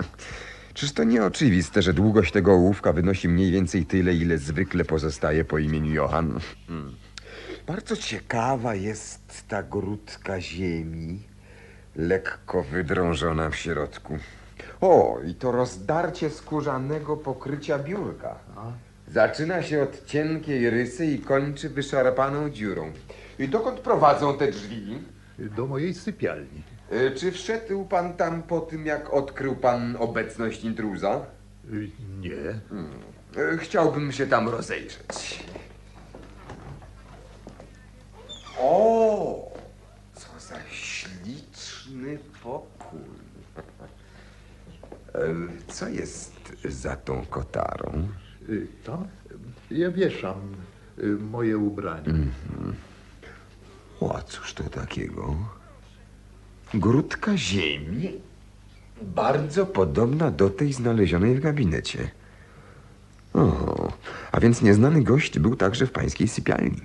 Czyż 0.74 0.92
to 0.92 1.04
nie 1.04 1.24
oczywiste, 1.24 1.82
że 1.82 1.92
długość 1.92 2.32
tego 2.32 2.52
ołówka 2.52 2.92
wynosi 2.92 3.28
mniej 3.28 3.52
więcej 3.52 3.86
tyle, 3.86 4.14
ile 4.14 4.38
zwykle 4.38 4.84
pozostaje 4.84 5.44
po 5.44 5.58
imieniu 5.58 5.92
Johann? 5.92 6.38
Hmm. 6.68 6.94
Bardzo 7.68 7.96
ciekawa 7.96 8.74
jest 8.74 9.48
ta 9.48 9.62
grudka 9.62 10.40
ziemi, 10.40 11.22
lekko 11.96 12.62
wydrążona 12.62 13.50
w 13.50 13.56
środku. 13.56 14.18
O, 14.80 15.18
i 15.26 15.34
to 15.34 15.52
rozdarcie 15.52 16.30
skórzanego 16.30 17.16
pokrycia 17.16 17.78
biurka. 17.78 18.38
Zaczyna 19.08 19.62
się 19.62 19.82
od 19.82 20.04
cienkiej 20.06 20.70
rysy 20.70 21.06
i 21.06 21.18
kończy 21.18 21.68
wyszarpaną 21.70 22.50
dziurą. 22.50 22.92
I 23.38 23.48
dokąd 23.48 23.80
prowadzą 23.80 24.38
te 24.38 24.50
drzwi? 24.52 24.98
Do 25.38 25.66
mojej 25.66 25.94
sypialni. 25.94 26.62
E, 26.90 27.10
Czy 27.10 27.32
wszedł 27.32 27.84
pan 27.84 28.12
tam 28.14 28.42
po 28.42 28.60
tym, 28.60 28.86
jak 28.86 29.14
odkrył 29.14 29.56
pan 29.56 29.96
obecność 29.98 30.64
intruza? 30.64 31.26
Y, 31.72 31.90
Nie. 32.20 32.32
E, 33.42 33.58
Chciałbym 33.58 34.12
się 34.12 34.26
tam 34.26 34.48
rozejrzeć. 34.48 35.44
O, 38.60 39.52
co 40.14 40.28
za 40.40 40.56
śliczny 40.70 42.18
pokój. 42.42 43.00
E, 45.14 45.18
Co 45.72 45.88
jest 45.88 46.32
za 46.64 46.96
tą 47.08 47.26
kotarą? 47.30 48.08
Y, 48.48 48.66
Tam 48.84 49.04
ja 49.70 49.90
wieszam 49.90 50.36
y, 50.98 51.06
moje 51.06 51.58
ubrania. 51.58 52.12
O, 54.00 54.16
a 54.16 54.22
cóż 54.22 54.54
to 54.54 54.64
takiego? 54.64 55.36
Grudka 56.74 57.36
ziemi? 57.36 58.12
Bardzo 59.02 59.66
podobna 59.66 60.30
do 60.30 60.50
tej 60.50 60.72
znalezionej 60.72 61.34
w 61.34 61.40
gabinecie. 61.40 62.10
O, 63.34 63.92
a 64.32 64.40
więc 64.40 64.62
nieznany 64.62 65.02
gość 65.04 65.38
był 65.38 65.56
także 65.56 65.86
w 65.86 65.92
pańskiej 65.92 66.28
sypialni. 66.28 66.80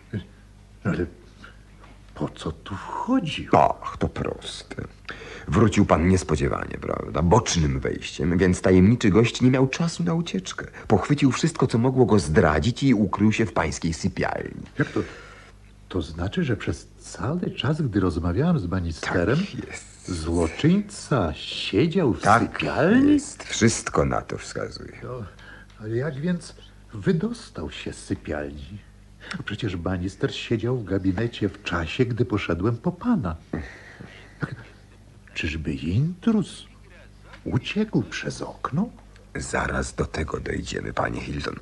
Ale 0.83 1.05
po 2.23 2.29
co 2.29 2.51
tu 2.51 2.75
wchodził? 2.75 3.49
Ach, 3.53 3.97
to 3.97 4.07
proste. 4.09 4.75
Wrócił 5.47 5.85
pan 5.85 6.07
niespodziewanie, 6.09 6.77
prawda? 6.81 7.21
Bocznym 7.21 7.79
wejściem, 7.79 8.37
więc 8.37 8.61
tajemniczy 8.61 9.09
gość 9.09 9.41
nie 9.41 9.51
miał 9.51 9.67
czasu 9.67 10.03
na 10.03 10.13
ucieczkę. 10.13 10.67
Pochwycił 10.87 11.31
wszystko, 11.31 11.67
co 11.67 11.77
mogło 11.77 12.05
go 12.05 12.19
zdradzić 12.19 12.83
i 12.83 12.93
ukrył 12.93 13.31
się 13.31 13.45
w 13.45 13.53
pańskiej 13.53 13.93
sypialni. 13.93 14.61
Jak 14.79 14.87
to? 14.91 14.99
To 15.89 16.01
znaczy, 16.01 16.43
że 16.43 16.57
przez 16.57 16.87
cały 16.99 17.51
czas, 17.51 17.81
gdy 17.81 17.99
rozmawiałem 17.99 18.59
z 18.59 18.65
banisterem, 18.65 19.37
Tak 19.39 19.67
jest. 19.67 20.11
złoczyńca 20.21 21.33
siedział 21.35 22.13
w 22.13 22.21
Tak 22.21 22.43
sypialni? 22.43 23.13
jest. 23.13 23.43
Wszystko 23.43 24.05
na 24.05 24.21
to 24.21 24.37
wskazuje. 24.37 24.93
No, 25.03 25.23
ale 25.79 25.89
jak 25.97 26.15
więc 26.15 26.55
wydostał 26.93 27.71
się 27.71 27.93
z 27.93 27.97
sypialni? 27.97 28.77
Przecież 29.45 29.75
banister 29.75 30.35
siedział 30.35 30.77
w 30.77 30.83
gabinecie 30.83 31.49
w 31.49 31.63
czasie, 31.63 32.05
gdy 32.05 32.25
poszedłem 32.25 32.77
po 32.77 32.91
pana. 32.91 33.35
Czyżby 35.33 35.73
intruz 35.73 36.65
uciekł 37.43 38.01
przez 38.03 38.41
okno? 38.41 38.89
Zaraz 39.35 39.95
do 39.95 40.05
tego 40.05 40.39
dojdziemy, 40.39 40.93
panie 40.93 41.21
Hilton. 41.21 41.55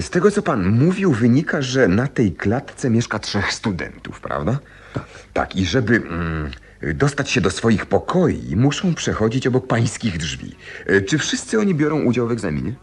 Z 0.00 0.10
tego, 0.10 0.30
co 0.30 0.42
pan 0.42 0.68
mówił, 0.68 1.12
wynika, 1.12 1.62
że 1.62 1.88
na 1.88 2.06
tej 2.06 2.32
klatce 2.32 2.90
mieszka 2.90 3.18
trzech 3.18 3.52
studentów, 3.52 4.20
prawda? 4.20 4.58
Tak. 4.94 5.04
Tak, 5.34 5.56
i 5.56 5.66
żeby 5.66 5.96
mm, 5.96 6.50
dostać 6.94 7.30
się 7.30 7.40
do 7.40 7.50
swoich 7.50 7.86
pokoi, 7.86 8.56
muszą 8.56 8.94
przechodzić 8.94 9.46
obok 9.46 9.66
pańskich 9.66 10.18
drzwi. 10.18 10.56
E, 10.86 11.00
Czy 11.00 11.18
wszyscy 11.18 11.60
oni 11.60 11.74
biorą 11.74 12.02
udział 12.02 12.28
w 12.28 12.32
egzaminie? 12.32 12.74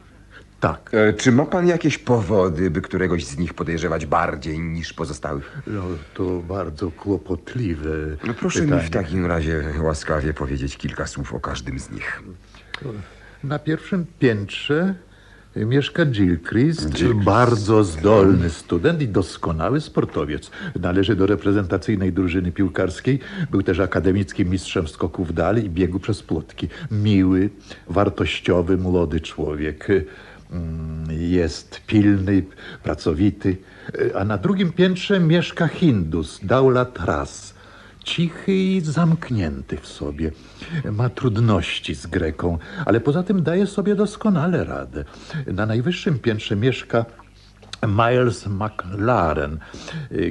Tak. 0.65 0.89
E, 0.93 1.13
Czy 1.13 1.31
ma 1.31 1.45
pan 1.45 1.67
jakieś 1.67 1.97
powody, 1.97 2.71
by 2.71 2.81
któregoś 2.81 3.25
z 3.25 3.37
nich 3.37 3.53
podejrzewać 3.53 4.05
bardziej 4.05 4.59
niż 4.59 4.93
pozostałych? 4.93 5.61
No, 5.67 5.83
to 6.13 6.23
bardzo 6.47 6.91
kłopotliwe 6.91 7.89
No 8.27 8.33
proszę 8.33 8.59
pytanie. 8.59 8.81
mi 8.81 8.87
w 8.87 8.91
takim 8.91 9.25
razie 9.25 9.63
łaskawie 9.81 10.33
powiedzieć 10.33 10.77
kilka 10.77 11.07
słów 11.07 11.33
o 11.33 11.39
każdym 11.39 11.79
z 11.79 11.91
nich. 11.91 12.23
Na 13.43 13.59
pierwszym 13.59 14.05
piętrze 14.19 14.95
mieszka 15.55 16.05
Gilchrist, 16.05 17.03
bardzo 17.25 17.83
zdolny 17.83 18.49
student 18.49 19.01
i 19.01 19.07
doskonały 19.07 19.81
sportowiec. 19.81 20.51
Należy 20.79 21.15
do 21.15 21.25
reprezentacyjnej 21.25 22.13
drużyny 22.13 22.51
piłkarskiej. 22.51 23.19
Był 23.51 23.63
też 23.63 23.79
akademickim 23.79 24.49
mistrzem 24.49 24.87
skoków 24.87 25.33
dali 25.33 25.65
i 25.65 25.69
biegu 25.69 25.99
przez 25.99 26.23
plotki. 26.23 26.67
Miły, 26.91 27.49
wartościowy, 27.89 28.77
młody 28.77 29.21
człowiek. 29.21 29.87
Mm, 30.55 31.05
Jest 31.21 31.81
pilny, 31.87 32.43
pracowity, 32.83 33.57
a 34.15 34.25
na 34.25 34.37
drugim 34.37 34.71
piętrze 34.71 35.19
mieszka 35.19 35.67
Hindus, 35.67 36.39
Daulat 36.43 36.99
Ras. 36.99 37.55
Cichy 38.03 38.53
i 38.55 38.81
zamknięty 38.81 39.77
w 39.77 39.87
sobie. 39.87 40.31
Ma 40.91 41.09
trudności 41.09 41.95
z 41.95 42.07
Greką, 42.07 42.57
ale 42.85 42.99
poza 43.01 43.23
tym 43.23 43.43
daje 43.43 43.67
sobie 43.67 43.95
doskonale 43.95 44.63
radę. 44.63 45.05
Na 45.47 45.65
najwyższym 45.65 46.19
piętrze 46.19 46.55
mieszka 46.55 47.05
Miles 47.87 48.47
McLaren. 48.47 49.59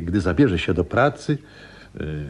Gdy 0.00 0.21
zabierze 0.21 0.59
się 0.59 0.75
do 0.75 0.85
pracy, 0.85 1.38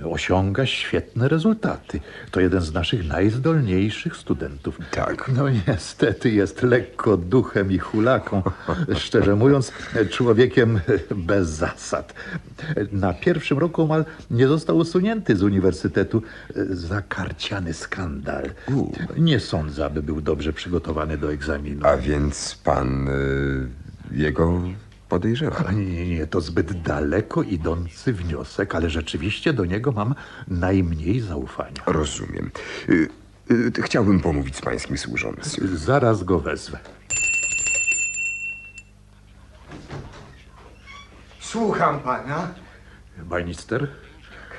osiąga 0.04 0.66
świetne 0.66 1.28
rezultaty. 1.28 2.00
To 2.30 2.40
jeden 2.40 2.61
z 2.61 2.73
naszych 2.73 3.06
najzdolniejszych 3.09 4.16
studentów. 4.16 4.78
Tak. 4.90 5.30
No 5.37 5.44
niestety 5.68 6.30
jest 6.30 6.62
lekko 6.62 7.16
duchem 7.16 7.73
i 7.73 7.78
hulaką. 7.78 8.42
Szczerze 8.94 9.37
mówiąc, 9.37 9.73
człowiekiem 10.11 10.80
bez 11.16 11.49
zasad. 11.49 12.14
Na 12.92 13.14
pierwszym 13.14 13.59
roku 13.59 13.87
mal 13.87 14.04
nie 14.30 14.49
został 14.49 14.76
usunięty 14.76 15.37
z 15.37 15.42
uniwersytetu 15.42 16.23
za 16.71 17.02
karciany 17.02 17.75
skandal. 17.75 18.50
Nie 19.18 19.40
sądzę, 19.40 19.85
aby 19.85 20.02
był 20.02 20.21
dobrze 20.21 20.52
przygotowany 20.52 21.18
do 21.18 21.33
egzaminu. 21.33 21.87
A 21.87 21.97
więc 21.97 22.61
pan 22.64 23.09
y, 23.09 23.68
jego 24.12 24.62
podejrzewa. 25.14 25.73
Nie, 25.73 25.85
nie, 25.85 26.06
nie, 26.16 26.26
to 26.26 26.40
zbyt 26.40 26.83
daleko 26.83 27.42
idący 27.42 28.12
wniosek, 28.12 28.75
ale 28.75 28.90
rzeczywiście 28.90 29.52
do 29.52 29.64
niego 29.64 29.92
mam 29.92 30.14
najmniej 30.49 31.21
zaufania. 31.21 31.83
Rozumiem. 31.87 32.50
Y, 32.88 33.09
y, 33.50 33.83
chciałbym 33.83 34.21
pomówić 34.21 34.56
z 34.56 34.61
pańskim 34.61 34.99
służącym. 34.99 35.76
Zaraz 35.76 36.25
go 36.25 36.38
wezwę. 36.38 36.78
Słucham 41.40 42.00
pana. 42.00 42.49
Banister, 43.18 43.88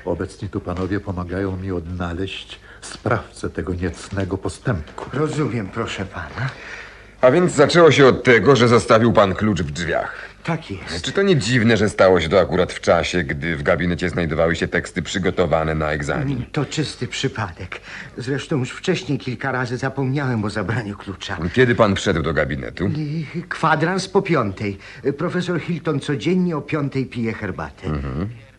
obecni 0.05 0.49
tu 0.49 0.61
panowie 0.61 0.99
pomagają 0.99 1.57
mi 1.57 1.71
odnaleźć 1.71 2.59
sprawcę 2.81 3.49
tego 3.49 3.73
niecnego 3.73 4.37
postępku. 4.37 5.05
Rozumiem, 5.13 5.67
proszę 5.67 6.05
pana. 6.05 6.49
A 7.21 7.31
więc 7.31 7.51
zaczęło 7.51 7.91
się 7.91 8.07
od 8.07 8.23
tego, 8.23 8.55
że 8.55 8.67
zostawił 8.67 9.13
pan 9.13 9.35
klucz 9.35 9.61
w 9.61 9.71
drzwiach. 9.71 10.34
Tak 10.45 10.71
jest. 10.71 11.05
Czy 11.05 11.11
to 11.11 11.21
nie 11.21 11.35
dziwne, 11.37 11.77
że 11.77 11.89
stało 11.89 12.21
się 12.21 12.29
to 12.29 12.39
akurat 12.39 12.73
w 12.73 12.81
czasie, 12.81 13.23
gdy 13.23 13.55
w 13.55 13.63
gabinecie 13.63 14.09
znajdowały 14.09 14.55
się 14.55 14.67
teksty 14.67 15.01
przygotowane 15.01 15.75
na 15.75 15.91
egzamin? 15.91 16.45
To 16.51 16.65
czysty 16.65 17.07
przypadek. 17.07 17.81
Zresztą 18.17 18.57
już 18.57 18.71
wcześniej 18.71 19.17
kilka 19.19 19.51
razy 19.51 19.77
zapomniałem 19.77 20.45
o 20.45 20.49
zabraniu 20.49 20.97
klucza. 20.97 21.37
Kiedy 21.53 21.75
pan 21.75 21.95
wszedł 21.95 22.21
do 22.21 22.33
gabinetu? 22.33 22.89
Kwadrans 23.49 24.07
po 24.07 24.21
piątej. 24.21 24.77
Profesor 25.17 25.61
Hilton 25.61 25.99
codziennie 25.99 26.57
o 26.57 26.61
piątej 26.61 27.05
pije 27.05 27.33
herbatę. 27.33 27.87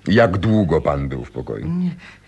Jak 0.09 0.37
długo 0.39 0.81
pan 0.81 1.09
był 1.09 1.25
w 1.25 1.31
pokoju? 1.31 1.67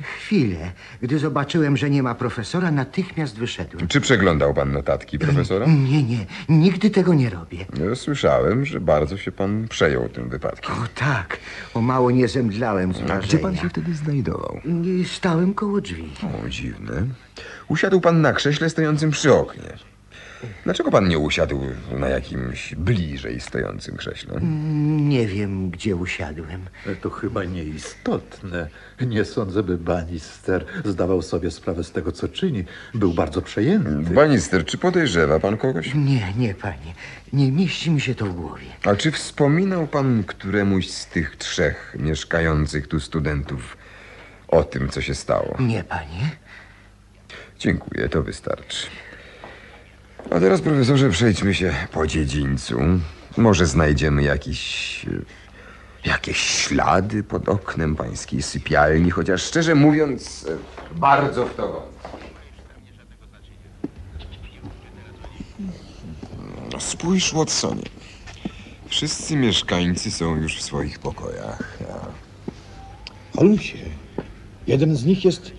Chwilę. 0.03 0.73
Gdy 1.03 1.19
zobaczyłem, 1.19 1.77
że 1.77 1.91
nie 1.91 2.03
ma 2.03 2.15
profesora, 2.15 2.71
natychmiast 2.71 3.39
wyszedłem. 3.39 3.89
Czy 3.89 4.01
przeglądał 4.01 4.55
pan 4.55 4.73
notatki 4.73 5.19
profesora? 5.19 5.67
Nie, 5.67 6.03
nie. 6.03 6.27
Nigdy 6.49 6.91
tego 6.91 7.15
nie 7.15 7.31
robię. 7.31 7.59
Ja 7.89 7.95
Słyszałem, 7.95 8.65
że 8.65 8.81
bardzo 8.81 9.17
się 9.17 9.33
pan 9.33 9.69
przejął 9.69 10.09
tym 10.09 10.29
wypadkiem. 10.29 10.75
O 10.75 10.87
tak. 10.95 11.39
O 11.75 11.81
mało 11.81 12.11
nie 12.11 12.29
zemdlałem 12.29 12.95
z 12.95 12.99
wrażenia. 12.99 13.21
gdzie 13.21 13.39
pan 13.39 13.57
się 13.57 13.69
wtedy 13.69 13.95
znajdował? 13.95 14.61
Stałem 15.07 15.55
koło 15.55 15.81
drzwi. 15.81 16.11
O, 16.45 16.49
dziwne. 16.49 17.03
Usiadł 17.69 18.01
pan 18.01 18.21
na 18.21 18.33
krześle 18.33 18.71
stojącym 18.71 19.11
przy 19.11 19.35
oknie. 19.35 19.63
Dlaczego 20.65 20.91
pan 20.91 21.09
nie 21.09 21.19
usiadł 21.19 21.61
na 21.99 22.09
jakimś 22.09 22.75
bliżej 22.75 23.41
stojącym 23.41 23.97
krześle? 23.97 24.41
Nie 25.09 25.27
wiem, 25.27 25.71
gdzie 25.71 25.97
usiadłem. 25.97 26.67
To 27.01 27.11
chyba 27.11 27.45
nieistotne. 27.45 28.69
Nie 29.07 29.25
sądzę, 29.25 29.63
by 29.63 29.79
Banister 29.79 30.65
zdawał 30.85 31.23
sobie 31.23 31.51
sprawę 31.51 31.85
z 31.85 31.93
tego, 31.93 32.13
co 32.13 32.29
czyni. 32.29 32.65
Był 32.95 33.15
bardzo 33.15 33.43
przejęty. 33.43 34.15
Banister, 34.15 34.65
czy 34.65 34.79
podejrzewa 34.79 35.41
pan 35.41 35.57
kogoś? 35.57 35.95
Nie, 35.95 36.33
nie, 36.37 36.55
panie. 36.55 36.95
Nie 37.33 37.53
mieści 37.53 37.91
mi 37.91 38.01
się 38.01 38.15
to 38.15 38.27
w 38.27 38.35
głowie. 38.35 38.67
A 38.85 38.97
czy 38.97 39.11
wspominał 39.11 39.87
pan 39.87 40.25
któremuś 40.25 40.89
z 40.89 41.07
tych 41.07 41.37
trzech 41.37 41.97
mieszkających 41.99 42.89
tu 42.89 43.01
studentów 43.01 43.77
o 44.49 44.65
tym, 44.65 44.89
co 44.89 45.01
się 45.01 45.15
stało? 45.15 45.57
Nie, 45.61 45.85
panie. 45.85 46.31
Dziękuję, 47.59 48.09
to 48.09 48.23
wystarczy. 48.23 48.87
A 50.31 50.41
teraz, 50.41 50.61
profesorze, 50.61 51.11
przejdźmy 51.11 51.55
się 51.55 51.75
po 51.93 52.07
dziedzińcu. 52.07 52.81
Może 53.37 53.67
znajdziemy 53.67 54.23
jakiś. 54.23 55.07
jakieś 56.05 56.37
ślady 56.39 57.23
pod 57.23 57.49
oknem 57.49 57.97
pańskiej 57.97 58.43
sypialni, 58.43 59.11
chociaż 59.11 59.43
szczerze 59.43 59.75
mówiąc, 59.75 60.47
bardzo 60.97 61.47
w 61.47 61.55
to 61.55 61.73
wątpię. 61.73 62.09
Spójrz, 66.79 67.35
Watsonie. 67.35 67.83
Wszyscy 68.89 69.37
mieszkańcy 69.37 70.11
są 70.11 70.37
już 70.37 70.57
w 70.59 70.63
swoich 70.63 70.99
pokojach. 70.99 71.79
Holmesie, 73.37 73.79
jeden 74.67 74.97
z 74.97 75.05
nich 75.05 75.25
jest 75.25 75.53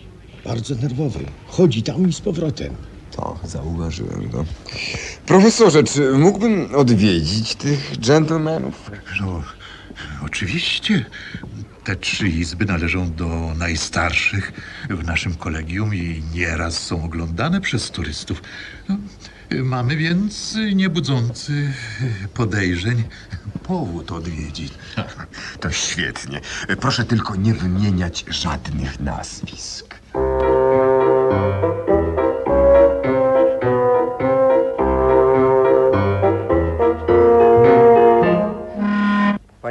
bardzo 0.45 0.75
nerwowy. 0.75 1.19
Chodzi 1.47 1.83
tam 1.83 2.09
i 2.09 2.13
z 2.13 2.21
powrotem. 2.21 2.75
To, 3.11 3.39
zauważyłem 3.43 4.29
to. 4.29 4.45
Profesorze, 5.25 5.83
czy 5.83 6.11
mógłbym 6.11 6.75
odwiedzić 6.75 7.55
tych 7.55 7.97
dżentelmenów? 7.97 8.91
No, 9.21 9.43
oczywiście. 10.25 11.05
Te 11.83 11.95
trzy 11.95 12.27
izby 12.27 12.65
należą 12.65 13.13
do 13.13 13.53
najstarszych 13.57 14.51
w 14.89 15.03
naszym 15.05 15.35
kolegium 15.35 15.95
i 15.95 16.23
nieraz 16.33 16.77
są 16.83 17.03
oglądane 17.03 17.61
przez 17.61 17.91
turystów. 17.91 18.41
No, 18.89 18.97
Mamy 19.63 19.95
więc 19.97 20.57
niebudzący 20.75 21.73
podejrzeń 22.33 23.03
powód 23.63 24.11
odwiedzin. 24.11 24.69
To 25.59 25.71
świetnie. 25.71 26.41
Proszę 26.81 27.03
tylko 27.05 27.35
nie 27.35 27.53
wymieniać 27.53 28.25
żadnych 28.27 28.99
nazwisk. 28.99 29.95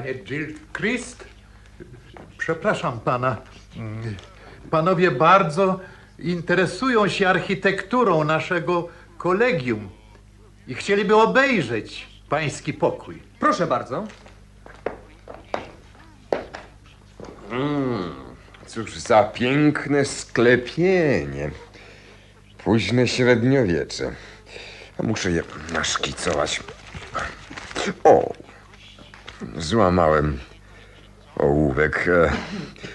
Panie 0.08 0.20
Gilchrist, 0.24 1.24
przepraszam 2.38 3.00
pana. 3.00 3.36
Mm, 3.76 4.16
Panowie 4.70 5.10
bardzo 5.10 5.80
interesują 6.18 7.08
się 7.08 7.28
architekturą 7.28 8.24
naszego 8.24 8.88
kolegium 9.18 9.88
i 10.68 10.74
chcieliby 10.74 11.16
obejrzeć 11.16 12.06
pański 12.28 12.72
pokój. 12.74 13.22
Proszę 13.40 13.66
bardzo. 13.66 14.06
Cóż 18.66 18.96
za 18.98 19.24
piękne 19.24 20.04
sklepienie. 20.04 21.50
Późne 22.64 23.08
średniowiecze. 23.08 24.12
A 24.98 25.02
Muszę 25.02 25.30
je 25.30 25.42
naszkicować. 25.72 26.60
O! 28.04 28.47
Złamałem 29.56 30.38
ołówek. 31.36 32.08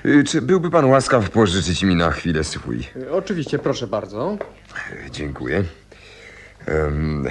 E, 0.05 0.23
Czy 0.23 0.41
byłby 0.41 0.69
pan 0.69 0.85
łaskaw 0.85 1.29
pożyczyć 1.29 1.83
mi 1.83 1.95
na 1.95 2.11
chwilę 2.11 2.43
swój? 2.43 2.87
Oczywiście, 3.11 3.59
proszę 3.59 3.87
bardzo. 3.87 4.37
Dziękuję. 5.11 5.63
Em, 6.65 7.27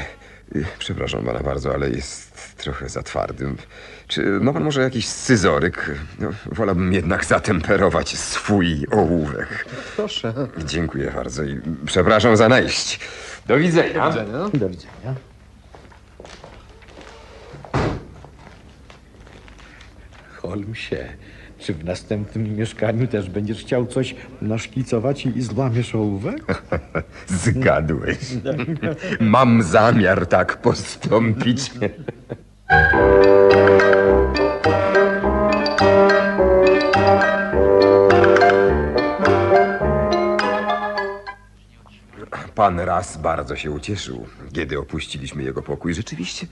y, 0.57 0.65
przepraszam 0.79 1.25
pana 1.25 1.41
bardzo, 1.41 1.75
ale 1.75 1.91
jest 1.91 2.57
trochę 2.57 2.89
za 2.89 3.03
twardym. 3.03 3.57
Czy 4.09 4.23
ma 4.41 4.53
pan 4.53 4.65
może 4.65 4.83
jakiś 4.83 5.09
scyzoryk? 5.09 5.91
No, 6.19 6.31
wolałbym 6.47 6.93
jednak 6.93 7.25
zatemperować 7.25 8.19
swój 8.19 8.87
ołówek. 8.91 9.67
Proszę. 9.97 10.35
Dziękuję 10.65 11.13
bardzo 11.15 11.43
i 11.45 11.61
przepraszam 11.87 12.37
za 12.37 12.49
najść. 12.49 13.01
Do 13.47 13.57
widzenia. 13.59 14.11
widzenia. 14.11 14.39
Do 14.55 14.69
widzenia. 14.69 15.15
Holmesie, 20.43 20.97
czy 21.59 21.75
w 21.75 21.85
następnym 21.85 22.57
mieszkaniu 22.57 23.07
też 23.07 23.31
będziesz 23.31 23.61
chciał 23.61 23.87
coś 23.87 24.15
naszkicować 24.43 25.27
i 25.27 25.43
złamiesz 25.43 25.95
ołówek? 25.95 26.65
Zgadłeś. 27.45 28.19
Mam 29.21 29.63
zamiar 29.63 30.27
tak 30.27 30.57
postąpić. 30.57 31.71
pan 42.55 42.81
raz 42.81 43.17
bardzo 43.17 43.57
się 43.57 43.71
ucieszył, 43.71 44.27
kiedy 44.53 44.79
opuściliśmy 44.79 45.43
jego 45.43 45.63
pokój. 45.63 45.95
Rzeczywiście 45.95 46.47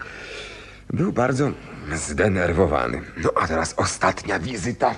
był 0.92 1.12
bardzo 1.12 1.50
zdenerwowany. 1.94 3.00
No 3.24 3.30
a 3.34 3.46
teraz 3.46 3.74
ostatnia 3.76 4.38
wizyta. 4.38 4.94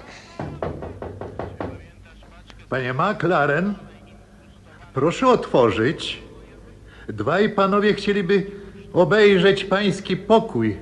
Panie 2.68 2.94
McLaren, 2.94 3.74
proszę 4.94 5.26
otworzyć. 5.28 6.22
Dwaj 7.08 7.50
panowie 7.50 7.94
chcieliby 7.94 8.46
obejrzeć 8.92 9.64
pański 9.64 10.16
pokój. 10.16 10.76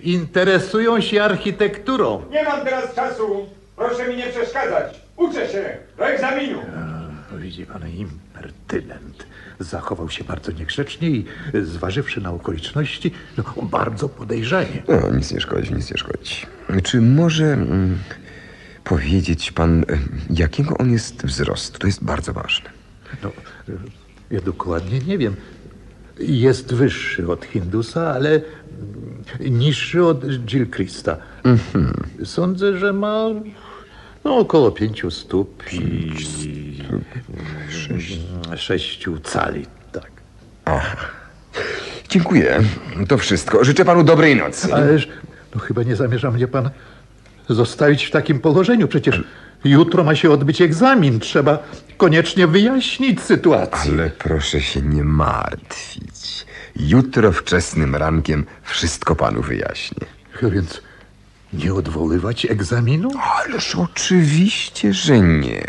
Interesują 0.00 1.00
się 1.00 1.22
architekturą. 1.22 2.22
Nie 2.30 2.44
mam 2.44 2.64
teraz 2.64 2.94
czasu. 2.94 3.46
Proszę 3.76 4.08
mi 4.08 4.16
nie 4.16 4.26
przeszkadzać. 4.26 5.00
Uczę 5.16 5.48
się 5.48 5.76
do 5.98 6.06
egzaminu. 6.06 6.58
No, 7.32 7.38
Widzi 7.38 7.66
pan, 7.66 7.82
impertynent. 8.40 9.26
Zachował 9.60 10.10
się 10.10 10.24
bardzo 10.24 10.52
niegrzecznie 10.52 11.10
i 11.10 11.24
zważywszy 11.62 12.20
na 12.20 12.30
okoliczności, 12.30 13.12
no, 13.38 13.44
bardzo 13.62 14.08
podejrzanie. 14.08 14.82
No, 14.88 15.16
nic 15.16 15.32
nie 15.32 15.40
szkodzi, 15.40 15.74
nic 15.74 15.90
nie 15.90 15.98
szkodzi. 15.98 16.46
Czy 16.82 17.00
może 17.00 17.44
mm, 17.44 17.98
powiedzieć 18.84 19.52
pan, 19.52 19.82
e, 19.82 19.84
jakiego 20.30 20.78
on 20.78 20.90
jest 20.92 21.26
wzrostu? 21.26 21.78
To 21.78 21.86
jest 21.86 22.04
bardzo 22.04 22.32
ważne. 22.32 22.70
No, 23.22 23.32
ja 24.30 24.40
dokładnie 24.40 24.98
nie 24.98 25.18
wiem. 25.18 25.36
Jest 26.18 26.74
wyższy 26.74 27.28
od 27.28 27.44
Hindusa, 27.44 28.14
ale 28.14 28.30
mm, 28.30 29.58
niższy 29.58 30.04
od 30.04 30.24
Jill 30.24 30.70
Christa. 30.70 31.16
Sądzę, 32.24 32.78
że 32.78 32.92
ma 32.92 33.26
no, 34.24 34.36
około 34.36 34.70
pięciu 34.70 35.10
stóp 35.10 35.72
i 35.72 36.12
sześciu 38.56 39.18
cali. 39.20 39.66
Tak. 39.92 40.10
Dziękuję. 42.08 42.60
To 43.08 43.18
wszystko. 43.18 43.64
Życzę 43.64 43.84
panu 43.84 44.04
dobrej 44.04 44.36
nocy. 44.36 44.74
Ależ 44.74 45.08
no, 45.54 45.60
chyba 45.60 45.82
nie 45.82 45.96
zamierza 45.96 46.30
mnie 46.30 46.48
pan 46.48 46.70
zostawić 47.48 48.04
w 48.04 48.10
takim 48.10 48.40
położeniu. 48.40 48.88
Przecież 48.88 49.22
jutro 49.64 50.04
ma 50.04 50.14
się 50.14 50.30
odbyć 50.30 50.62
egzamin. 50.62 51.20
Trzeba 51.20 51.58
koniecznie 51.96 52.46
wyjaśnić 52.46 53.20
sytuację. 53.20 53.92
Ale 53.92 54.10
proszę 54.10 54.60
się 54.60 54.82
nie 54.82 55.04
martwić. 55.04 56.46
Jutro 56.76 57.32
wczesnym 57.32 57.96
rankiem 57.96 58.46
wszystko 58.62 59.16
panu 59.16 59.42
wyjaśnię. 59.42 60.06
A 60.42 60.48
więc 60.48 60.82
nie 61.52 61.74
odwoływać 61.74 62.44
egzaminu? 62.44 63.10
Ależ 63.36 63.76
oczywiście, 63.76 64.92
że 64.92 65.20
nie. 65.20 65.64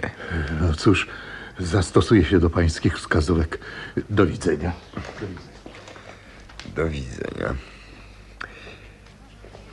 No 0.62 0.74
cóż, 0.74 1.08
zastosuję 1.60 2.26
się 2.26 2.39
do 2.39 2.50
pańskich 2.50 2.98
wskazówek. 2.98 3.60
Do 4.10 4.26
widzenia. 4.26 4.72
Do 6.76 6.89
widzenia. 6.89 7.56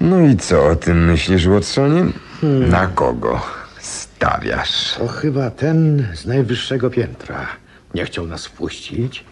No 0.00 0.20
i 0.20 0.36
co 0.36 0.66
o 0.66 0.76
tym 0.76 1.04
myślisz, 1.06 1.48
Watsonie? 1.48 2.04
Na 2.42 2.86
kogo 2.86 3.40
stawiasz? 3.80 4.94
To 4.94 5.08
chyba 5.08 5.50
ten 5.50 6.06
z 6.14 6.26
najwyższego 6.26 6.90
piętra. 6.90 7.46
Nie 7.94 8.04
chciał 8.04 8.26
nas 8.26 8.46
wpuścić. 8.46 9.24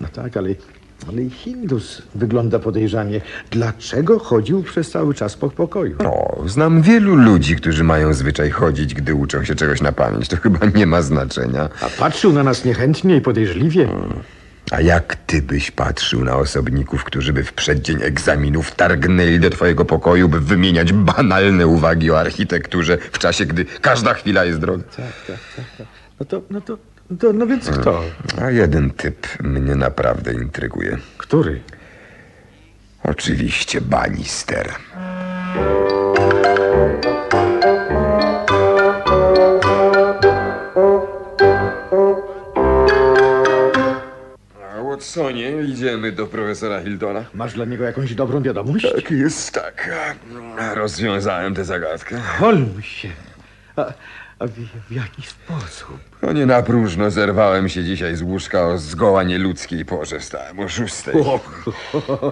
No 0.00 0.08
tak, 0.08 0.36
ale, 0.36 0.48
ale 1.08 1.22
i 1.22 1.30
Hindus 1.30 2.02
wygląda 2.14 2.58
podejrzanie. 2.58 3.20
Dlaczego 3.50 4.18
chodził 4.18 4.62
przez 4.62 4.90
cały 4.90 5.14
czas 5.14 5.36
po 5.36 5.50
pokoju? 5.50 5.96
O, 6.04 6.42
znam 6.46 6.82
wielu 6.82 7.14
ludzi, 7.14 7.56
którzy 7.56 7.84
mają 7.84 8.14
zwyczaj 8.14 8.50
chodzić, 8.50 8.94
gdy 8.94 9.14
uczą 9.14 9.44
się 9.44 9.54
czegoś 9.54 9.80
na 9.80 9.92
pamięć. 9.92 10.28
To 10.28 10.36
chyba 10.36 10.66
nie 10.74 10.86
ma 10.86 11.02
znaczenia. 11.02 11.68
A 11.80 11.88
patrzył 11.98 12.32
na 12.32 12.42
nas 12.42 12.64
niechętnie 12.64 13.16
i 13.16 13.20
podejrzliwie. 13.20 13.88
A 14.70 14.80
jak 14.80 15.16
ty 15.16 15.42
byś 15.42 15.70
patrzył 15.70 16.24
na 16.24 16.36
osobników, 16.36 17.04
którzy 17.04 17.32
by 17.32 17.44
w 17.44 17.52
przeddzień 17.52 17.98
egzaminu 18.02 18.62
wtargnęli 18.62 19.40
do 19.40 19.50
twojego 19.50 19.84
pokoju, 19.84 20.28
by 20.28 20.40
wymieniać 20.40 20.92
banalne 20.92 21.66
uwagi 21.66 22.10
o 22.10 22.20
architekturze 22.20 22.98
w 23.12 23.18
czasie, 23.18 23.46
gdy 23.46 23.64
każda 23.64 24.14
chwila 24.14 24.44
jest 24.44 24.58
droga? 24.58 24.84
No 24.88 25.04
to, 25.26 25.32
no 26.20 26.26
to, 26.26 26.42
no, 26.50 26.60
to, 26.60 26.78
no 27.10 27.46
więc 27.46 27.70
kto? 27.70 28.02
A 28.42 28.50
jeden 28.50 28.90
typ 28.90 29.26
mnie 29.42 29.74
naprawdę 29.74 30.32
intryguje. 30.32 30.98
Który? 31.18 31.60
Oczywiście 33.04 33.80
Bannister. 33.80 34.72
A 44.78 44.82
Watsonie, 44.82 45.62
idziemy 45.62 46.12
do 46.12 46.26
profesora 46.26 46.82
Hiltona. 46.82 47.24
Masz 47.34 47.54
dla 47.54 47.64
niego 47.64 47.84
jakąś 47.84 48.14
dobrą 48.14 48.42
wiadomość? 48.42 48.92
Tak 48.94 49.10
jest, 49.10 49.52
tak. 49.52 49.90
Rozwiązałem 50.74 51.54
tę 51.54 51.64
zagadkę. 51.64 52.16
Holmesie. 52.38 53.08
A, 53.76 53.92
a 54.38 54.46
w, 54.46 54.50
w 54.88 54.92
jaki 54.92 55.22
sposób? 55.22 55.98
No 56.22 56.32
nie 56.32 56.46
na 56.46 56.62
próżno 56.62 57.10
zerwałem 57.10 57.68
się 57.68 57.84
dzisiaj 57.84 58.16
z 58.16 58.22
łóżka 58.22 58.66
o 58.66 58.78
zgoła 58.78 59.22
nieludzkiej 59.22 59.84
porze. 59.84 60.20
Wstałem 60.20 60.60
o 60.60 60.68
szóstej. 60.68 61.14